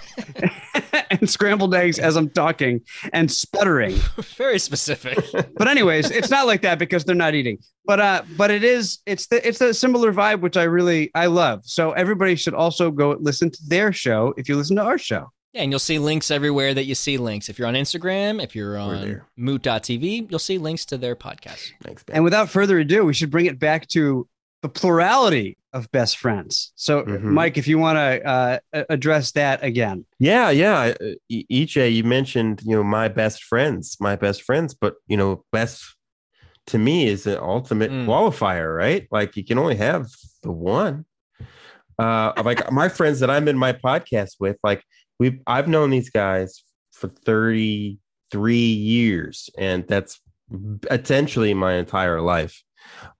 [1.11, 2.81] and scrambled eggs as I'm talking
[3.13, 3.95] and sputtering.
[4.37, 5.17] Very specific.
[5.55, 7.59] But anyways, it's not like that because they're not eating.
[7.85, 8.99] But uh, but it is.
[9.05, 11.61] It's the it's a similar vibe which I really I love.
[11.65, 15.31] So everybody should also go listen to their show if you listen to our show.
[15.53, 17.49] Yeah, and you'll see links everywhere that you see links.
[17.49, 19.25] If you're on Instagram, if you're on there.
[19.35, 21.71] moot.tv, you'll see links to their podcast.
[21.83, 24.27] Thanks, And without further ado, we should bring it back to
[24.61, 26.71] the plurality of best friends.
[26.75, 27.21] So, Mhm.
[27.23, 28.59] Mike, if you want to uh,
[28.89, 30.93] address that again, Yeah, yeah.
[31.01, 35.45] Uh, EJ, you mentioned you know my best friends, my best friends, but you know
[35.51, 35.95] best
[36.67, 38.05] to me is an ultimate Mm.
[38.05, 39.07] qualifier, right?
[39.11, 40.07] Like you can only have
[40.43, 41.05] the one.
[41.97, 44.83] Uh, like my friends that I'm in my podcast with, like
[45.19, 50.19] we've I've known these guys for 33 years, and that's
[50.89, 52.63] essentially my entire life.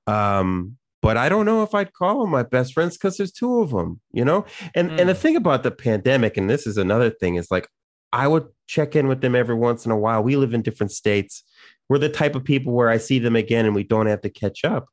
[0.08, 3.62] Um, but I don't know if I'd call them my best friends because there's two
[3.62, 4.46] of them, you know.
[4.76, 7.68] And and the thing about the pandemic, and this is another thing, is like
[8.12, 10.24] I would check in with them every once in a while.
[10.24, 11.44] We live in different states.
[11.88, 14.30] We're the type of people where I see them again and we don't have to
[14.30, 14.88] catch up.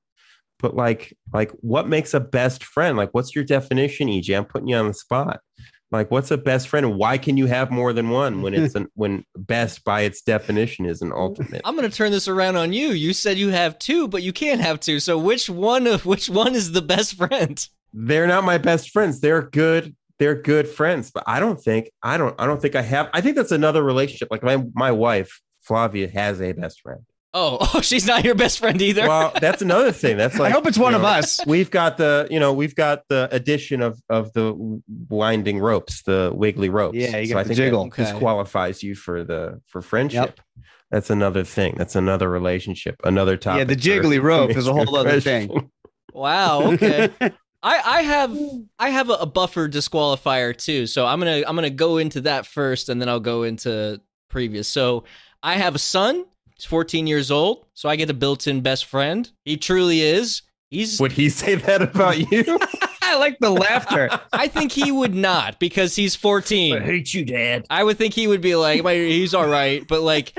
[0.58, 2.96] But like, like what makes a best friend?
[2.96, 4.36] Like, what's your definition, EJ?
[4.36, 5.40] I'm putting you on the spot.
[5.92, 6.84] Like, what's a best friend?
[6.84, 10.22] And why can you have more than one when it's an when best by its
[10.22, 11.62] definition is an ultimate?
[11.64, 12.88] I'm going to turn this around on you.
[12.88, 15.00] You said you have two, but you can't have two.
[15.00, 17.68] So which one of which one is the best friend?
[17.96, 19.20] they're not my best friends.
[19.20, 19.96] They're good.
[20.18, 23.08] They're good friends, but I don't think I don't I don't think I have.
[23.12, 24.28] I think that's another relationship.
[24.30, 27.00] Like my my wife Flavia has a best friend.
[27.38, 29.06] Oh, oh, she's not your best friend either.
[29.06, 30.16] Well, that's another thing.
[30.16, 31.44] That's like I hope it's one you of us.
[31.46, 36.32] We've got the you know we've got the addition of of the winding ropes, the
[36.34, 36.96] wiggly ropes.
[36.96, 37.84] Yeah, you so got I the think jiggle.
[37.90, 40.40] that disqualifies you for the for friendship.
[40.90, 41.74] That's another thing.
[41.76, 42.96] That's another relationship.
[43.04, 43.58] Another topic.
[43.58, 45.70] Yeah, the for- jiggly rope is a whole other thing.
[46.14, 46.72] wow.
[46.72, 47.10] Okay.
[47.62, 48.38] I, I have
[48.78, 52.46] I have a, a buffer disqualifier too, so I'm gonna I'm gonna go into that
[52.46, 54.68] first, and then I'll go into previous.
[54.68, 55.04] So
[55.42, 56.24] I have a son.
[56.56, 59.30] He's 14 years old, so I get a built-in best friend.
[59.44, 60.42] He truly is.
[60.70, 60.98] He's.
[61.00, 62.58] Would he say that about you?
[63.02, 64.08] I like the laughter.
[64.32, 66.76] I think he would not because he's 14.
[66.76, 67.66] I hate you, Dad.
[67.70, 70.36] I would think he would be like, he's all right, but like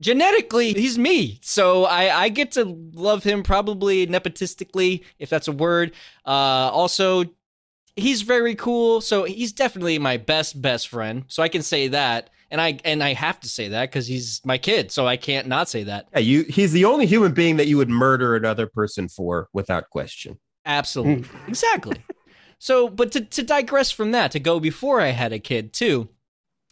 [0.00, 1.40] genetically, he's me.
[1.42, 2.64] So I, I get to
[2.94, 5.92] love him probably nepotistically, if that's a word.
[6.24, 7.24] Uh, also,
[7.96, 9.00] he's very cool.
[9.00, 11.24] So he's definitely my best best friend.
[11.28, 14.40] So I can say that, and I and I have to say that because he's
[14.44, 14.92] my kid.
[14.92, 16.08] So I can't not say that.
[16.12, 16.42] Yeah, you.
[16.44, 20.38] He's the only human being that you would murder another person for without question.
[20.64, 21.28] Absolutely.
[21.28, 21.48] Hmm.
[21.48, 21.96] exactly.
[22.58, 26.08] So, but to, to digress from that, to go before I had a kid too,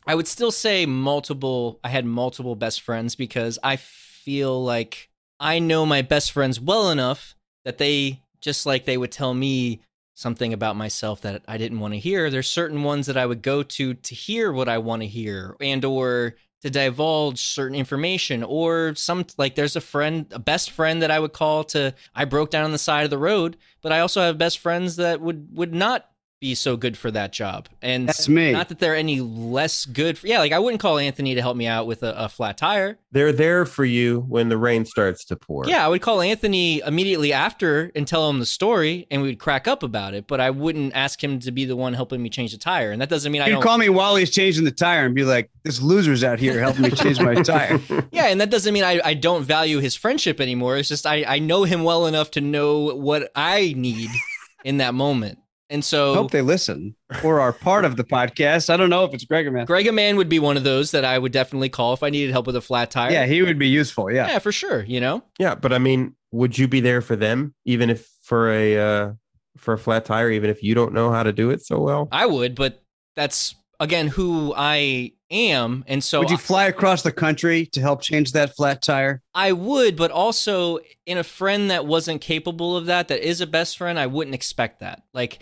[0.07, 5.59] I would still say multiple, I had multiple best friends because I feel like I
[5.59, 7.35] know my best friends well enough
[7.65, 9.81] that they, just like they would tell me
[10.15, 13.43] something about myself that I didn't want to hear, there's certain ones that I would
[13.43, 18.43] go to to hear what I want to hear and or to divulge certain information
[18.43, 22.25] or some like there's a friend a best friend that I would call to I
[22.25, 25.21] broke down on the side of the road but I also have best friends that
[25.21, 26.09] would would not
[26.45, 27.71] be so good for that job.
[27.81, 28.53] And That's me.
[28.53, 30.19] Not that they're any less good.
[30.19, 32.59] For, yeah, like I wouldn't call Anthony to help me out with a, a flat
[32.59, 32.99] tire.
[33.13, 35.67] They're there for you when the rain starts to pour.
[35.67, 39.39] Yeah, I would call Anthony immediately after and tell him the story, and we would
[39.39, 40.27] crack up about it.
[40.27, 43.01] But I wouldn't ask him to be the one helping me change the tire, and
[43.01, 43.63] that doesn't mean I You'd don't.
[43.63, 46.83] call me while he's changing the tire and be like, "This loser's out here helping
[46.83, 47.81] me change my tire."
[48.13, 50.77] yeah, and that doesn't mean I, I don't value his friendship anymore.
[50.77, 54.11] It's just I, I know him well enough to know what I need
[54.63, 55.39] in that moment.
[55.71, 58.69] And so I Hope they listen or are part of the podcast.
[58.69, 59.65] I don't know if it's Gregor man.
[59.65, 62.33] Greg Man would be one of those that I would definitely call if I needed
[62.33, 63.11] help with a flat tire.
[63.11, 64.11] Yeah, he would be useful.
[64.11, 64.27] Yeah.
[64.27, 64.85] yeah, for sure.
[64.85, 68.51] You know, Yeah, but I mean, would you be there for them even if for
[68.51, 69.13] a uh
[69.57, 72.09] for a flat tire, even if you don't know how to do it so well?
[72.13, 72.83] I would, but
[73.17, 78.01] that's again who I am, and so would you fly across the country to help
[78.01, 79.21] change that flat tire?
[79.35, 83.47] I would, but also in a friend that wasn't capable of that, that is a
[83.47, 85.03] best friend, I wouldn't expect that.
[85.13, 85.41] Like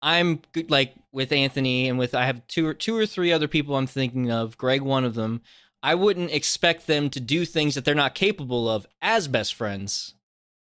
[0.00, 3.48] I'm good, like with Anthony and with I have two or two or three other
[3.48, 5.42] people I'm thinking of, Greg one of them.
[5.82, 10.14] I wouldn't expect them to do things that they're not capable of as best friends,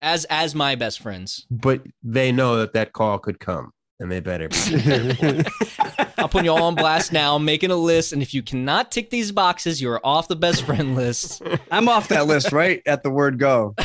[0.02, 1.46] as as my best friends.
[1.50, 4.50] But they know that that call could come, and they better.
[4.50, 4.56] Be.
[6.18, 7.36] I'll putting you all on blast now.
[7.36, 10.36] I'm making a list, and if you cannot tick these boxes, you are off the
[10.36, 11.42] best friend list.
[11.72, 13.74] I'm off that list right at the word go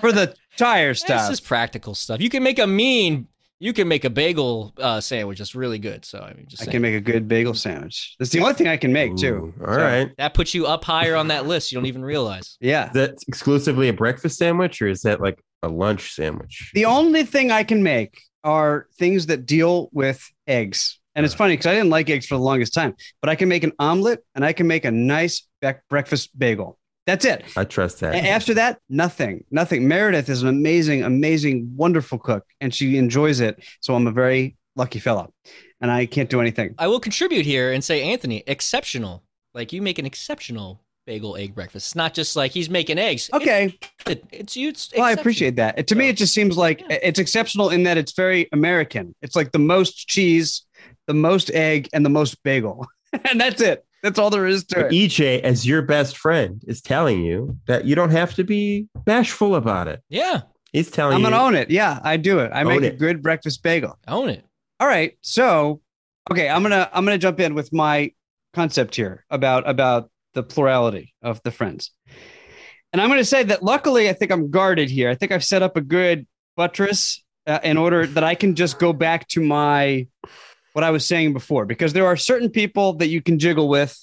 [0.00, 1.28] for the tire It's stuff.
[1.30, 2.20] just practical stuff.
[2.20, 3.26] You can make a mean.
[3.62, 6.06] You can make a bagel uh, sandwich that's really good.
[6.06, 6.72] So I mean, just I saying.
[6.72, 8.16] can make a good bagel sandwich.
[8.18, 9.52] That's the only thing I can make too.
[9.60, 10.10] Ooh, all So, right.
[10.16, 11.70] that puts you up higher on that list.
[11.70, 12.56] You don't even realize.
[12.60, 12.86] Yeah.
[12.86, 16.70] Is that exclusively a breakfast sandwich, or is that like a lunch sandwich?
[16.72, 20.98] The only thing I can make are things that deal with eggs.
[21.20, 23.48] And it's funny because I didn't like eggs for the longest time, but I can
[23.48, 26.78] make an omelet and I can make a nice bec- breakfast bagel.
[27.06, 27.44] That's it.
[27.56, 28.14] I trust that.
[28.14, 29.86] A- After that, nothing, nothing.
[29.88, 33.62] Meredith is an amazing, amazing, wonderful cook, and she enjoys it.
[33.80, 35.28] So I'm a very lucky fella,
[35.80, 36.74] and I can't do anything.
[36.78, 39.24] I will contribute here and say, Anthony, exceptional.
[39.54, 41.88] Like you make an exceptional bagel egg breakfast.
[41.88, 43.28] It's not just like he's making eggs.
[43.32, 44.68] Okay, It- it's you.
[44.68, 45.76] It's well, I appreciate that.
[45.78, 49.14] It- to me, it just seems like it's exceptional in that it's very American.
[49.22, 50.64] It's like the most cheese,
[51.10, 52.86] the most egg, and the most bagel,
[53.30, 53.84] and that's it.
[54.02, 55.10] That's all there is to But it.
[55.10, 59.54] EJ, as your best friend, is telling you that you don't have to be bashful
[59.56, 60.02] about it.
[60.08, 60.42] Yeah,
[60.72, 61.26] He's telling I'm you.
[61.30, 61.70] gonna own it.
[61.70, 62.50] Yeah, I do it.
[62.54, 63.98] I Own make a good breakfast bagel.
[64.08, 64.44] own it.
[64.78, 65.18] All right.
[65.20, 65.80] So,
[66.30, 68.12] okay, I'm gonna I'm gonna jump in with my
[68.54, 71.90] concept here about about the plurality of the friends,
[72.92, 75.10] and I'm gonna say that luckily I think I'm guarded here.
[75.10, 78.78] I think I've set up a good buttress uh, in order that I can just
[78.78, 80.06] go back to my
[80.72, 83.96] what I was saying before because there are certain people that you can jiggle with.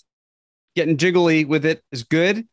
[0.75, 2.47] Getting jiggly with it is good.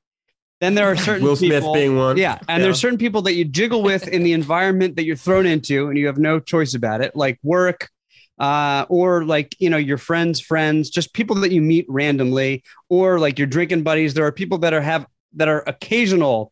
[0.60, 2.16] Then there are certain Will Smith people, being one.
[2.16, 2.64] yeah, and Yeah.
[2.64, 5.98] there's certain people that you jiggle with in the environment that you're thrown into, and
[5.98, 7.90] you have no choice about it, like work,
[8.38, 13.18] uh, or like you know your friends' friends, just people that you meet randomly, or
[13.18, 14.14] like your drinking buddies.
[14.14, 16.50] There are people that are have that are occasional,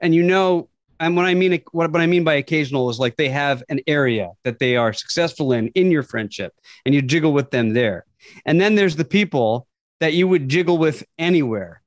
[0.00, 0.70] and you know,
[1.02, 3.80] and when I mean what what I mean by occasional is like they have an
[3.86, 6.54] area that they are successful in in your friendship,
[6.86, 8.06] and you jiggle with them there.
[8.46, 9.66] And then there's the people
[10.00, 11.82] that you would jiggle with anywhere.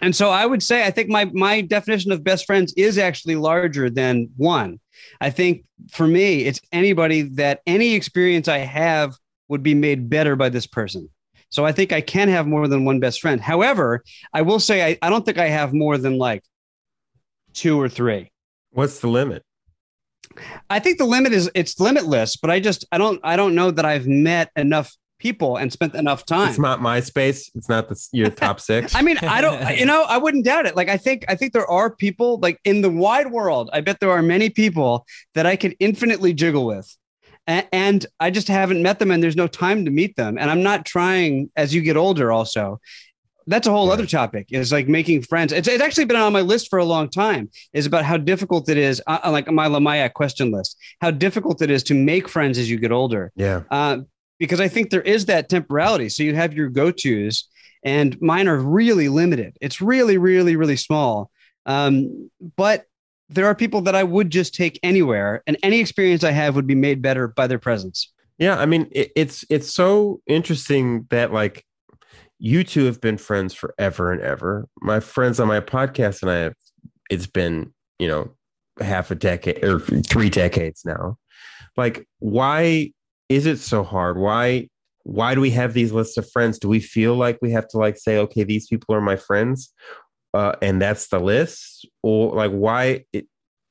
[0.00, 3.36] And so I would say I think my my definition of best friends is actually
[3.36, 4.80] larger than one.
[5.20, 9.14] I think for me it's anybody that any experience I have
[9.48, 11.08] would be made better by this person.
[11.50, 13.40] So I think I can have more than one best friend.
[13.40, 14.02] However,
[14.32, 16.42] I will say I, I don't think I have more than like
[17.52, 18.31] two or three.
[18.72, 19.44] What's the limit?
[20.70, 23.70] I think the limit is it's limitless, but I just I don't I don't know
[23.70, 26.48] that I've met enough people and spent enough time.
[26.48, 27.48] It's not MySpace.
[27.54, 28.94] It's not the, your top six.
[28.94, 30.74] I mean, I don't, you know, I wouldn't doubt it.
[30.74, 33.70] Like, I think, I think there are people like in the wide world.
[33.72, 36.94] I bet there are many people that I could infinitely jiggle with,
[37.46, 40.38] and, and I just haven't met them, and there's no time to meet them.
[40.38, 42.32] And I'm not trying as you get older.
[42.32, 42.80] Also,
[43.46, 43.92] that's a whole Yeah.
[43.94, 44.46] other topic.
[44.50, 45.52] Is like making friends.
[45.52, 47.50] It's, it's actually been on my list for a long time.
[47.72, 50.76] Is about how difficult it is, uh, like my Lamaya question list.
[51.00, 53.62] How difficult it is to make friends as you get older yeah.
[53.70, 53.98] uh,
[54.38, 56.08] because I think there is that temporality.
[56.08, 57.48] So you have your go tos,
[57.84, 59.56] and mine are really limited.
[59.60, 61.30] It's really, really, really small.
[61.66, 62.84] Um, but
[63.28, 66.66] there are people that I would just take anywhere, and any experience I have would
[66.66, 68.12] be made better by their presence.
[68.38, 71.64] Yeah, I mean, it, it's it's so interesting that like
[72.44, 74.66] you two have been friends forever and ever.
[74.80, 76.54] My friends on my podcast and I have
[77.08, 78.32] it's been, you know,
[78.80, 81.18] half a decade or three decades now.
[81.76, 82.90] Like, why
[83.28, 84.18] is it so hard?
[84.18, 84.68] Why
[85.04, 86.58] why do we have these lists of friends?
[86.58, 89.72] Do we feel like we have to like say, okay, these people are my friends,
[90.34, 93.28] uh, and that's the list, or like why it,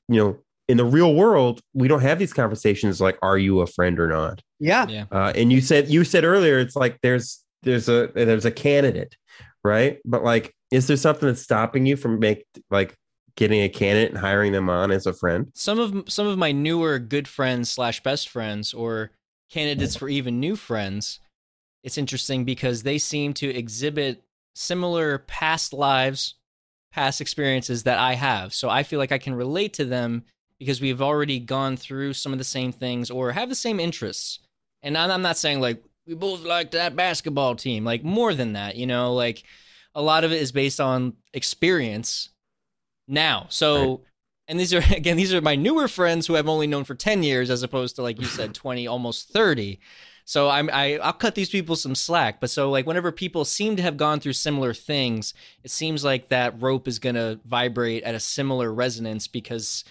[0.08, 3.66] you know, in the real world, we don't have these conversations like, "Are you a
[3.66, 4.86] friend or not?" Yeah.
[4.88, 5.04] Yeah.
[5.12, 9.16] Uh, and you said you said earlier, it's like there's there's a there's a candidate,
[9.64, 9.98] right?
[10.04, 12.96] But like, is there something that's stopping you from make like
[13.36, 15.50] getting a candidate and hiring them on as a friend?
[15.54, 19.10] some of some of my newer good friends slash best friends or
[19.50, 21.20] candidates for even new friends
[21.82, 24.22] it's interesting because they seem to exhibit
[24.54, 26.34] similar past lives
[26.92, 30.24] past experiences that i have so i feel like i can relate to them
[30.58, 34.38] because we've already gone through some of the same things or have the same interests
[34.82, 38.52] and i'm, I'm not saying like we both like that basketball team like more than
[38.52, 39.42] that you know like
[39.94, 42.30] a lot of it is based on experience
[43.08, 43.46] now.
[43.48, 44.02] So
[44.48, 47.22] and these are again these are my newer friends who i've only known for 10
[47.22, 49.78] years as opposed to like you said 20 almost 30
[50.24, 53.76] so i'm I, i'll cut these people some slack but so like whenever people seem
[53.76, 58.02] to have gone through similar things it seems like that rope is going to vibrate
[58.02, 59.84] at a similar resonance because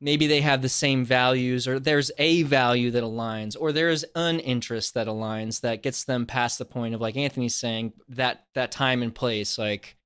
[0.00, 4.40] maybe they have the same values or there's a value that aligns or there's an
[4.40, 8.70] interest that aligns that gets them past the point of like anthony's saying that that
[8.70, 9.96] time and place like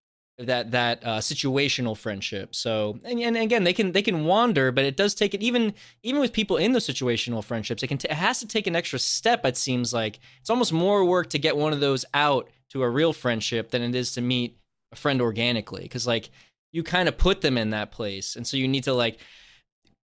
[0.47, 2.55] that that uh, situational friendship.
[2.55, 5.75] So and, and again they can they can wander but it does take it even
[6.03, 8.77] even with people in those situational friendships it can t- it has to take an
[8.77, 10.19] extra step it seems like.
[10.41, 13.83] It's almost more work to get one of those out to a real friendship than
[13.83, 14.59] it is to meet
[14.93, 16.31] a friend organically because like
[16.73, 19.19] you kind of put them in that place and so you need to like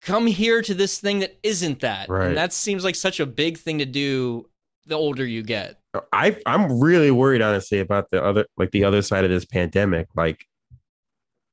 [0.05, 2.27] come here to this thing that isn't that Right.
[2.27, 4.47] and that seems like such a big thing to do
[4.85, 5.79] the older you get
[6.11, 10.07] I I'm really worried honestly about the other like the other side of this pandemic.
[10.15, 10.45] Like,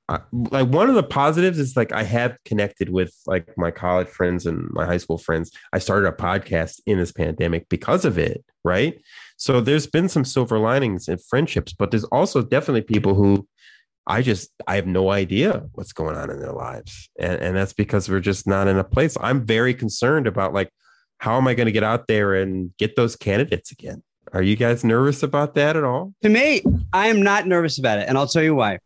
[0.08, 4.08] I, like one of the positives is like I have connected with like my college
[4.08, 5.50] friends and my high school friends.
[5.72, 9.00] I started a podcast in this pandemic because of it, right?
[9.36, 13.46] So there's been some silver linings in friendships, but there's also definitely people who
[14.06, 17.72] I just I have no idea what's going on in their lives, and and that's
[17.72, 19.16] because we're just not in a place.
[19.20, 20.70] I'm very concerned about like
[21.22, 24.02] how am I going to get out there and get those candidates again?
[24.32, 26.12] Are you guys nervous about that at all?
[26.22, 28.08] To me, I am not nervous about it.
[28.08, 28.80] And I'll tell you why.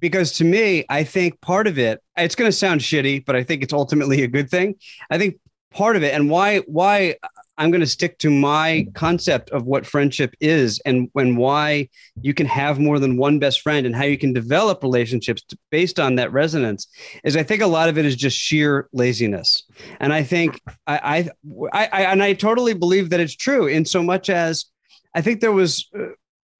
[0.00, 3.44] Because to me, I think part of it, it's going to sound shitty, but I
[3.44, 4.74] think it's ultimately a good thing.
[5.10, 5.38] I think
[5.70, 7.14] part of it and why why
[7.58, 11.88] I'm going to stick to my concept of what friendship is and when why
[12.20, 15.98] you can have more than one best friend and how you can develop relationships based
[15.98, 16.86] on that resonance
[17.24, 19.64] is I think a lot of it is just sheer laziness.
[20.00, 21.30] And I think I I,
[21.72, 24.66] I, I and I totally believe that it's true in so much as
[25.14, 26.08] I think there was uh,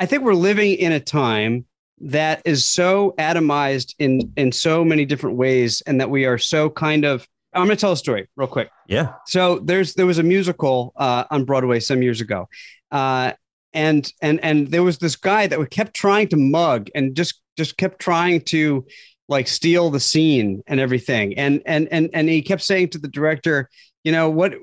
[0.01, 1.67] I think we're living in a time
[2.01, 6.69] that is so atomized in in so many different ways and that we are so
[6.71, 8.71] kind of I'm going to tell a story real quick.
[8.87, 9.15] Yeah.
[9.27, 12.49] So there's there was a musical uh, on Broadway some years ago,
[12.91, 13.33] uh,
[13.73, 17.77] and and and there was this guy that kept trying to mug and just just
[17.77, 18.87] kept trying to
[19.29, 23.09] like steal the scene and everything, and and and and he kept saying to the
[23.09, 23.71] director,
[24.05, 24.55] you know what,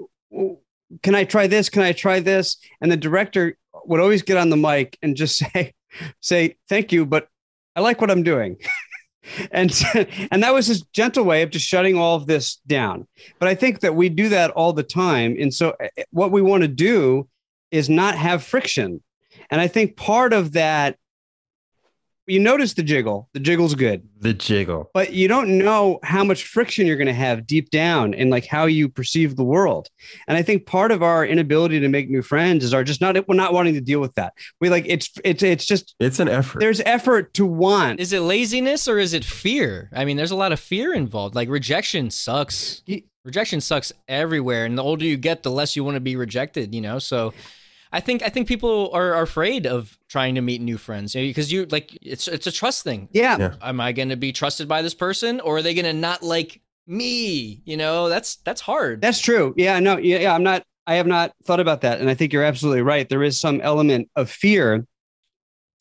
[1.02, 1.70] can I try this?
[1.70, 2.58] Can I try this?
[2.80, 5.74] And the director would always get on the mic and just say
[6.22, 7.28] say thank you, but
[7.76, 8.58] I like what I'm doing.
[9.52, 9.74] and
[10.32, 13.08] and that was his gentle way of just shutting all of this down.
[13.40, 15.36] But i think that we do that all the time.
[15.40, 17.28] And so eh, what we want to do
[17.72, 19.02] is not have friction.
[19.50, 20.98] And i think part of that
[22.26, 24.90] you notice the jiggle the jiggle's good The jiggle.
[24.94, 28.46] but you don't know how much friction you're going to have deep down in like
[28.46, 29.90] how you perceive the world
[30.28, 33.16] and i think part of our inability to make new friends is our just not
[33.28, 36.30] we're not wanting to deal with that we like it's it's it's just It's an
[36.30, 36.60] effort.
[36.60, 39.90] there's effort to want Is it laziness or is it fear?
[39.94, 41.36] I mean, there's a lot of fear involved.
[41.36, 42.82] Like rejection sucks.
[42.86, 46.18] Ye- Rejection sucks everywhere, and the older you get, the less you want to be
[46.18, 46.76] rejected.
[46.76, 47.34] You know, so
[47.94, 51.52] I think I think people are, are afraid of trying to meet new friends because
[51.52, 53.08] you like it's it's a trust thing.
[53.14, 53.54] yeah Yeah.
[53.62, 56.24] Am I going to be trusted by this person, or are they going to not
[56.24, 57.62] like me?
[57.66, 59.00] You know, that's that's hard.
[59.00, 59.54] That's true.
[59.56, 60.34] Yeah, no, yeah, yeah.
[60.34, 60.64] I'm not.
[60.88, 63.08] I have not thought about that, and I think you're absolutely right.
[63.08, 64.86] There is some element of fear.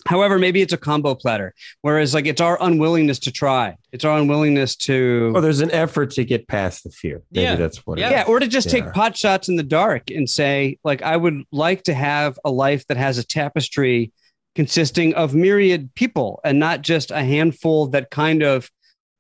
[0.07, 1.55] However, maybe it's a combo platter.
[1.83, 3.77] Whereas, like, it's our unwillingness to try.
[3.93, 7.23] It's our unwillingness to, well, there's an effort to get past the fear.
[7.31, 7.55] Maybe Yeah.
[7.57, 8.11] that's what it Yeah.
[8.11, 8.85] yeah, or to just Yeah.
[8.85, 12.51] take pot shots in the dark and say, like, I would like to have a
[12.51, 14.12] life that has a tapestry
[14.55, 18.71] consisting of myriad people and not just a handful that kind of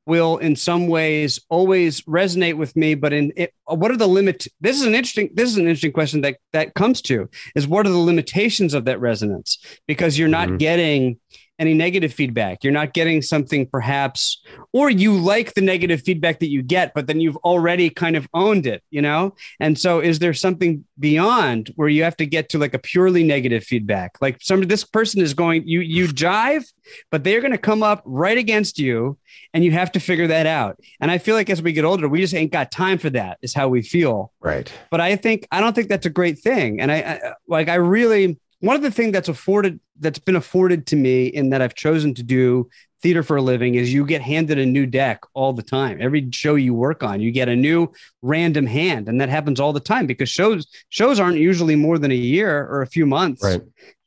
[0.06, 4.46] will in some ways always resonate with me but in it what are the limit
[4.60, 7.86] this is an interesting this is an interesting question that that comes to is what
[7.86, 10.58] are the limitations of that resonance because you're not Mhm.
[10.58, 11.18] getting
[11.58, 12.64] any negative feedback.
[12.64, 17.06] You're not getting something perhaps, or you like the negative feedback that you get, but
[17.06, 19.34] then you've already kind of owned it, you know?
[19.60, 23.22] And so is there something beyond where you have to get to like a purely
[23.22, 24.16] negative feedback?
[24.20, 26.64] Like some this person is going, you you jive,
[27.10, 29.18] but they're going to come up right against you
[29.54, 30.80] and you have to figure that out.
[31.00, 33.38] And I feel like as we get older, we just ain't got time for that,
[33.42, 34.32] is how we feel.
[34.40, 34.72] Right.
[34.90, 36.80] But I think I don't think that's a great thing.
[36.80, 40.86] And I, I like I really one of the things that's afforded that's been afforded
[40.86, 42.70] to me in that I've chosen to do
[43.02, 45.98] theater for a living is you get handed a new deck all the time.
[46.00, 47.92] Every show you work on, you get a new
[48.22, 52.12] random hand, and that happens all the time because shows shows aren't usually more than
[52.12, 53.42] a year or a few months.
[53.42, 53.60] Right.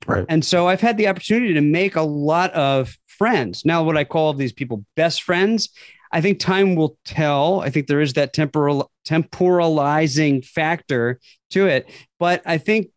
[0.07, 0.25] Right.
[0.29, 3.65] And so I've had the opportunity to make a lot of friends.
[3.65, 5.69] Now, what I call these people best friends,
[6.13, 7.59] I think time will tell.
[7.59, 11.89] I think there is that temporal temporalizing factor to it,
[12.19, 12.87] but I think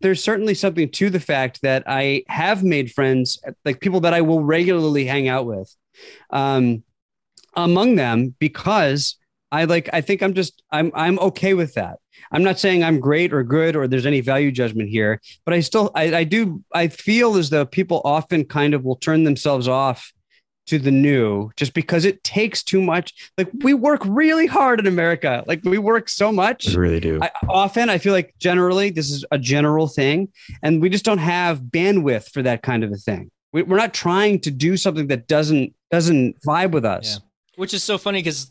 [0.00, 4.20] there's certainly something to the fact that I have made friends, like people that I
[4.20, 5.74] will regularly hang out with.
[6.30, 6.82] Um,
[7.56, 9.16] among them, because
[9.52, 11.98] I like, I think I'm just, I'm, I'm okay with that.
[12.32, 15.60] I'm not saying I'm great or good or there's any value judgment here, but I
[15.60, 19.68] still, I, I do, I feel as though people often kind of will turn themselves
[19.68, 20.12] off
[20.66, 23.32] to the new just because it takes too much.
[23.36, 25.44] Like we work really hard in America.
[25.46, 26.68] Like we work so much.
[26.68, 27.20] We really do.
[27.22, 30.28] I, often I feel like generally this is a general thing,
[30.62, 33.30] and we just don't have bandwidth for that kind of a thing.
[33.52, 37.14] We, we're not trying to do something that doesn't doesn't vibe with us.
[37.14, 37.28] Yeah.
[37.56, 38.50] Which is so funny because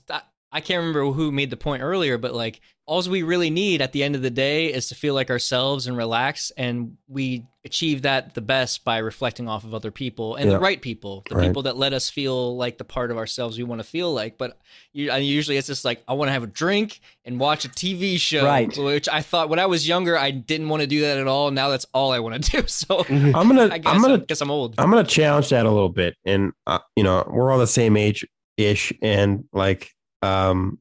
[0.54, 3.93] I, can't remember who made the point earlier, but like all we really need at
[3.93, 8.01] the end of the day is to feel like ourselves and relax, and we achieve
[8.01, 10.58] that the best by reflecting off of other people and Yeah.
[10.58, 11.47] the right people, the Right.
[11.47, 14.38] people that let us feel like the part of ourselves we want to feel like.
[14.38, 14.58] But
[14.91, 18.43] usually it's just like I want to have a drink and watch a TV show,
[18.45, 18.76] Right.
[18.78, 21.51] Which I thought when I was younger I didn't want to do that at all.
[21.51, 22.68] Now that's all I want to do.
[22.68, 23.34] So Mhm.
[23.34, 24.76] I'm gonna I guess I'm gonna I guess I'm old.
[24.78, 27.95] I'm gonna challenge that a little bit, and uh, you know we're all the same
[27.95, 28.26] age
[28.58, 29.93] ish, and like
[30.24, 30.80] um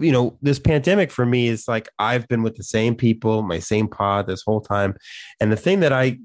[0.00, 3.58] you know this pandemic for me is like I've been with the same people, my
[3.58, 4.94] same pod this whole time,
[5.40, 6.18] and the thing that I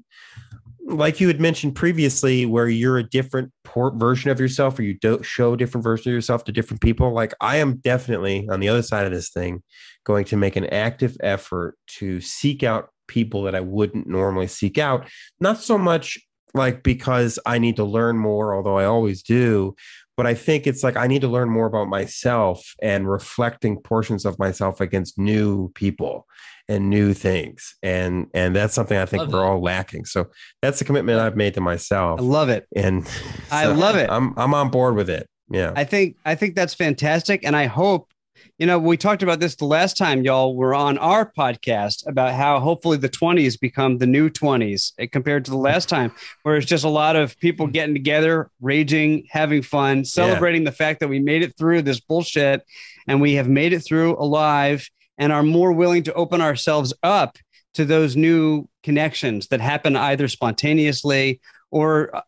[0.88, 4.94] like you had mentioned previously, where you're a different port version of yourself, or you
[4.94, 7.12] don't show a different version of yourself to different people.
[7.12, 9.62] Like I am definitely on the other side of this thing,
[10.04, 14.78] going to make an active effort to seek out people that I wouldn't normally seek
[14.78, 15.08] out.
[15.40, 16.18] Not so much
[16.54, 19.74] like because I need to learn more, although I always do.
[20.18, 24.26] But I think it's like I need to learn more about myself and reflecting portions
[24.26, 26.26] of myself against new people
[26.68, 27.76] and new things.
[27.84, 29.44] And and that's something I think Love we're that.
[29.44, 30.06] all lacking.
[30.06, 30.26] So
[30.60, 32.18] that's the commitment I've made to myself.
[32.18, 32.66] I love it.
[32.74, 33.08] And
[33.52, 34.10] I love it.
[34.10, 35.28] I'm I'm on board with it.
[35.50, 35.72] Yeah.
[35.76, 38.10] I think I think that's fantastic, and I hope
[38.58, 42.34] you know we talked about this the last time y'all were on our podcast about
[42.34, 46.12] how hopefully the 20s become the new 20s eh, compared to the last time
[46.42, 51.00] where it's just a lot of people getting together raging having fun celebrating the fact
[51.00, 52.62] that we made it through this bullshit
[53.06, 57.38] and we have made it through alive and are more willing to open ourselves up
[57.74, 62.20] to those new connections that happen either spontaneously or uh,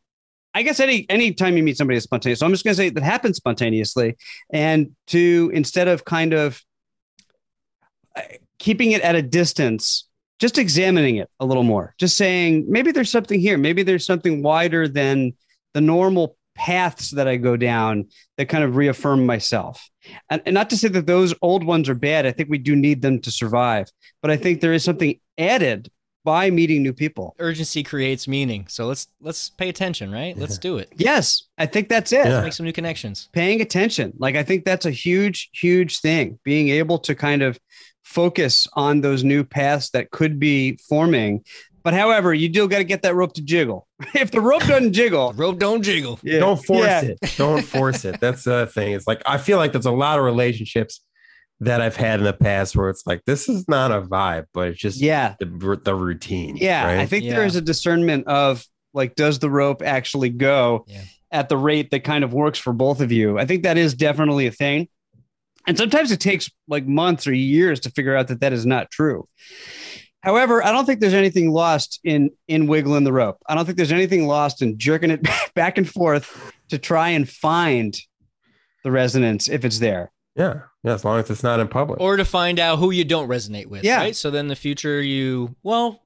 [0.54, 2.40] I guess any any time you meet somebody that's spontaneous.
[2.40, 4.16] So I'm just going to say that happens spontaneously,
[4.52, 6.62] and to instead of kind of
[8.16, 8.22] uh,
[8.58, 10.08] keeping it at a distance,
[10.40, 11.94] just examining it a little more.
[11.98, 13.58] Just saying maybe there's something here.
[13.58, 15.32] Maybe there's something wider than
[15.74, 19.88] the normal paths that I go down that kind of reaffirm myself.
[20.28, 22.26] And, and not to say that those old ones are bad.
[22.26, 23.88] I think we do need them to survive,
[24.20, 25.90] but I think there is something added
[26.24, 27.34] by meeting new people.
[27.38, 28.66] Urgency creates meaning.
[28.68, 30.36] So let's let's pay attention, right?
[30.36, 30.92] Let's do it.
[30.96, 32.26] Yes, I think that's it.
[32.26, 32.42] Yeah.
[32.42, 33.28] Make some new connections.
[33.32, 34.12] paying attention.
[34.18, 36.38] Like I think that's a huge, huge thing.
[36.44, 37.58] Being able to kind of
[38.04, 41.44] focus on those new paths that could be forming.
[41.82, 43.86] But however, you do got to get that rope to jiggle.
[44.14, 46.18] if the rope doesn't jiggle, Rope don't jiggle.
[46.22, 47.02] yeah, Don't force yeah.
[47.02, 47.18] it.
[47.38, 48.20] Don't force it.
[48.20, 48.92] That's the thing.
[48.92, 51.00] It's like I feel like there's a lot of relationships
[51.60, 54.68] that I've had in the past where it's like this is not a vibe, but
[54.68, 56.56] it's just Yeah, the the routine.
[56.56, 56.84] yeah.
[56.86, 56.98] right?
[57.00, 57.34] I think Yeah.
[57.36, 61.02] there is a discernment of like, does the rope actually go Yeah.
[61.30, 63.38] at the rate that kind of works for both of you?
[63.38, 64.88] I think that is definitely a thing.
[65.66, 68.90] And sometimes it takes like months or years to figure out that that is not
[68.90, 69.28] true.
[70.22, 73.38] However, I don't think there's anything lost in in wiggling the rope.
[73.46, 77.28] I don't think there's anything lost in jerking it back and forth to try and
[77.28, 77.96] find
[78.84, 80.10] the resonance if it's there.
[80.40, 80.94] Yeah, yeah.
[80.94, 82.00] As long as it's not in public.
[82.00, 83.84] Or to find out who you don't resonate with.
[83.84, 83.98] Yeah.
[83.98, 84.16] Right.
[84.16, 86.02] So then in the future you well,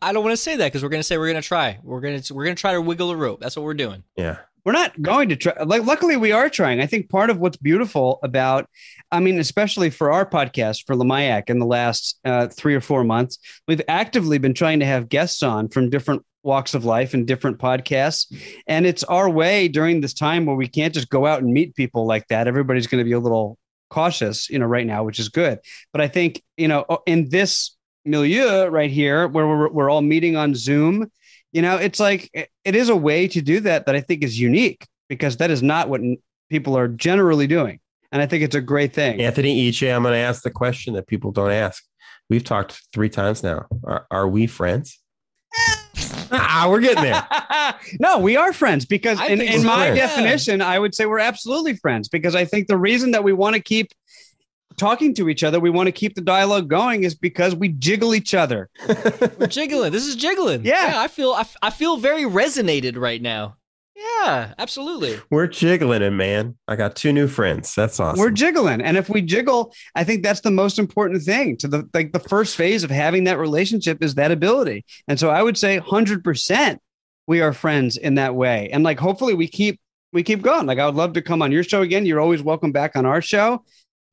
[0.00, 1.78] I don't want to say that because we're gonna say we're gonna try.
[1.82, 3.40] We're gonna we're gonna try to wiggle the rope.
[3.40, 4.04] That's what we're doing.
[4.16, 5.54] yeah, We're not going to try.
[5.64, 6.80] Like, luckily, we are trying.
[6.80, 8.68] I think part of what's beautiful about,
[9.10, 13.02] I mean, especially for our podcast for Lamayak in the last uh, three or four
[13.02, 17.26] months, we've actively been trying to have guests on from different walks of life and
[17.26, 18.32] different podcasts.
[18.68, 21.74] And it's our way during this time where we can't just go out and meet
[21.74, 22.46] people like that.
[22.46, 23.58] Everybody's going to be a little
[23.90, 25.58] cautious, you know, right now, which is good.
[25.92, 30.36] But I think, you know, in this milieu right here where we're, we're all meeting
[30.36, 31.10] on Zoom,
[31.52, 34.38] you know, it's like it is a way to do that that I think is
[34.38, 36.00] unique because that is not what
[36.50, 37.80] people are generally doing.
[38.12, 39.20] And I think it's a great thing.
[39.20, 41.84] Anthony Iche, I'm going to ask the question that people don't ask.
[42.30, 43.66] We've talked three times now.
[43.84, 44.98] Are, are we friends?
[46.32, 47.26] ah, we're getting there.
[48.00, 49.98] no, we are friends because I in, in my friends.
[49.98, 53.54] definition, I would say we're absolutely friends because I think the reason that we want
[53.54, 53.92] to keep
[54.78, 58.14] talking to each other, we want to keep the dialogue going is because we jiggle
[58.14, 58.70] each other.
[59.38, 59.92] We're jiggling.
[59.92, 60.64] This is jiggling.
[60.64, 60.94] Yeah.
[60.96, 63.57] I feel I, f- I feel very resonated right now.
[63.98, 65.18] Yeah, absolutely.
[65.30, 66.56] We're jiggling it, man.
[66.68, 67.74] I got two new friends.
[67.74, 68.20] That's awesome.
[68.20, 68.80] We're jiggling.
[68.80, 72.20] And if we jiggle, I think that's the most important thing to the like the
[72.20, 74.84] first phase of having that relationship is that ability.
[75.08, 76.78] And so I would say 100%
[77.26, 78.68] we are friends in that way.
[78.72, 79.80] And like hopefully we keep
[80.12, 80.66] we keep going.
[80.66, 82.06] Like I would love to come on your show again.
[82.06, 83.64] You're always welcome back on our show.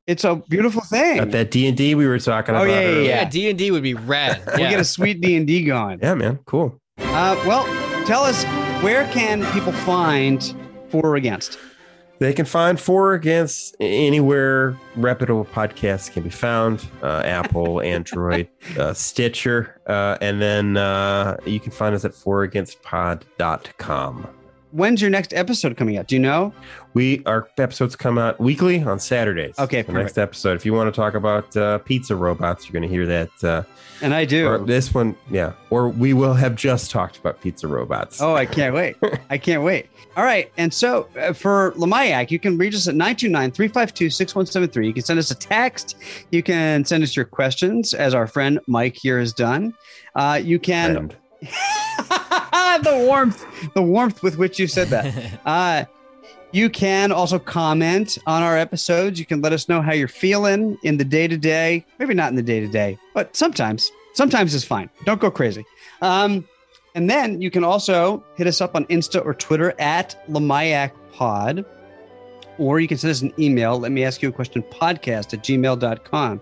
[0.08, 1.18] It's a beautiful thing.
[1.18, 2.70] got that D and D we were talking Oh, about.
[2.72, 3.02] yeah, yeah, yeah.
[3.04, 4.42] Yeah, D and D would be rad.
[4.48, 6.00] We'll get a sweet D&D going.
[6.02, 6.40] yeah, man.
[6.46, 6.80] Cool.
[7.16, 7.64] Uh, well,
[8.06, 8.44] tell us
[8.84, 10.54] where can people find
[10.90, 11.58] for or against?
[12.20, 18.48] They can find For or Against anywhere reputable podcasts can be found uh, Apple, Android,
[18.78, 19.80] uh, Stitcher.
[19.88, 24.28] Uh, and then uh, you can find us at foragainstpod.com.
[24.76, 26.08] When's your next episode coming out?
[26.08, 26.54] Do you know?
[26.94, 29.58] We our episodes come out weekly on Saturdays.
[29.58, 30.58] Okay, the next episode.
[30.58, 33.30] If you want to talk about uh, pizza robots, you're going to hear that.
[33.42, 33.64] Uh,
[34.02, 34.48] And I do.
[34.50, 35.54] or this one, yeah.
[35.70, 38.22] Or we will have just talked about pizza robots.
[38.22, 38.98] Oh, I can't wait.
[39.30, 39.88] I can't wait.
[40.18, 40.52] All right.
[40.58, 44.88] And so uh, for Lamayak, you can reach us at 929 352 6173.
[44.88, 45.96] You can send us a text.
[46.32, 49.74] You can send us your questions, as our friend Mike here has done.
[50.16, 51.12] Uh, you can.
[52.84, 55.06] The warmth, the warmth with which you said that.
[55.46, 55.86] Uh,
[56.52, 59.20] you can also comment on our episodes.
[59.20, 61.86] You can let us know how you're feeling in the day to day.
[62.00, 63.92] Maybe not in the day to day, but sometimes.
[64.14, 64.90] Sometimes is fine.
[65.04, 65.66] Don't go crazy.
[66.02, 66.48] Um,
[66.96, 71.66] and then you can also hit us up on Insta or Twitter at Lamayak Pod,
[72.58, 73.78] or you can send us an email.
[73.78, 76.42] Let me ask you a question podcast at gmail.com.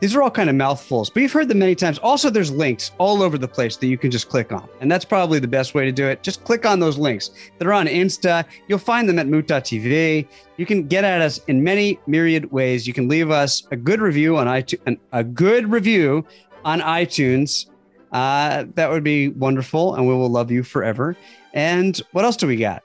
[0.00, 1.98] These are all kind of mouthfuls, but you've heard them many times.
[1.98, 4.68] Also, there's links all over the place that you can just click on.
[4.80, 6.22] And that's probably the best way to do it.
[6.22, 7.30] Just click on those links.
[7.58, 8.44] They're on Insta.
[8.68, 10.28] You'll find them at moot.tv.
[10.56, 12.86] You can get at us in many myriad ways.
[12.86, 16.24] You can leave us a good review on iTunes, a good review
[16.64, 17.66] on iTunes.
[18.12, 21.16] Uh, that would be wonderful, and we will love you forever.
[21.54, 22.82] And what else do we got?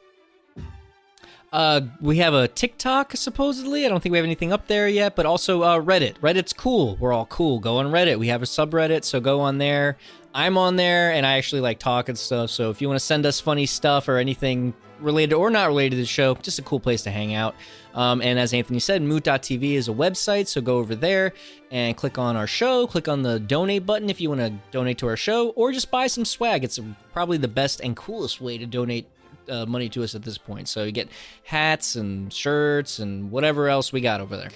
[1.54, 3.86] Uh, we have a TikTok supposedly.
[3.86, 6.18] I don't think we have anything up there yet, but also uh, Reddit.
[6.20, 6.95] Reddit's cool.
[6.95, 7.60] We're all cool.
[7.60, 8.18] Go on Reddit.
[8.18, 9.97] We have a subreddit, so go on there.
[10.34, 12.49] I'm on there, and I actually like talking stuff.
[12.49, 15.91] So if you want to send us funny stuff or anything related or not related
[15.91, 17.54] to the show, just a cool place to hang out.
[17.93, 21.34] Um, and as Anthony said, Moot.tv is a website, so go over there
[21.70, 22.88] and click on our show.
[22.88, 25.91] Click on the donate button if you want to donate to our show, or just
[25.91, 26.64] buy some swag.
[26.64, 26.80] It's
[27.12, 29.06] probably the best and coolest way to donate
[29.50, 30.68] uh, money to us at this point.
[30.68, 31.10] So you get
[31.44, 34.50] hats and shirts and whatever else we got over there.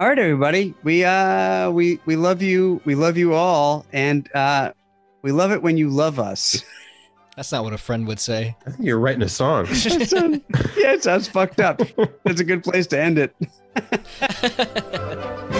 [0.00, 0.74] All right, everybody.
[0.82, 2.80] We uh we we love you.
[2.86, 4.72] We love you all, and uh
[5.22, 6.64] we love it when you love us.
[7.36, 8.56] That's not what a friend would say.
[8.66, 9.66] I think you're writing a song.
[9.70, 10.42] That
[10.76, 11.80] yeah, it sounds fucked up.
[12.24, 13.34] That's a good place to end it.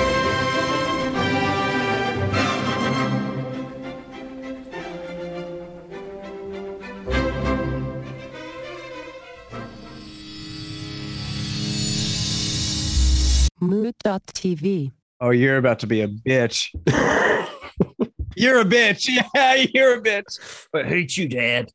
[13.60, 14.92] Mood.tv.
[15.20, 16.68] Oh, you're about to be a bitch.
[18.36, 19.08] you're a bitch.
[19.34, 20.38] Yeah, you're a bitch.
[20.74, 21.70] I hate you, Dad.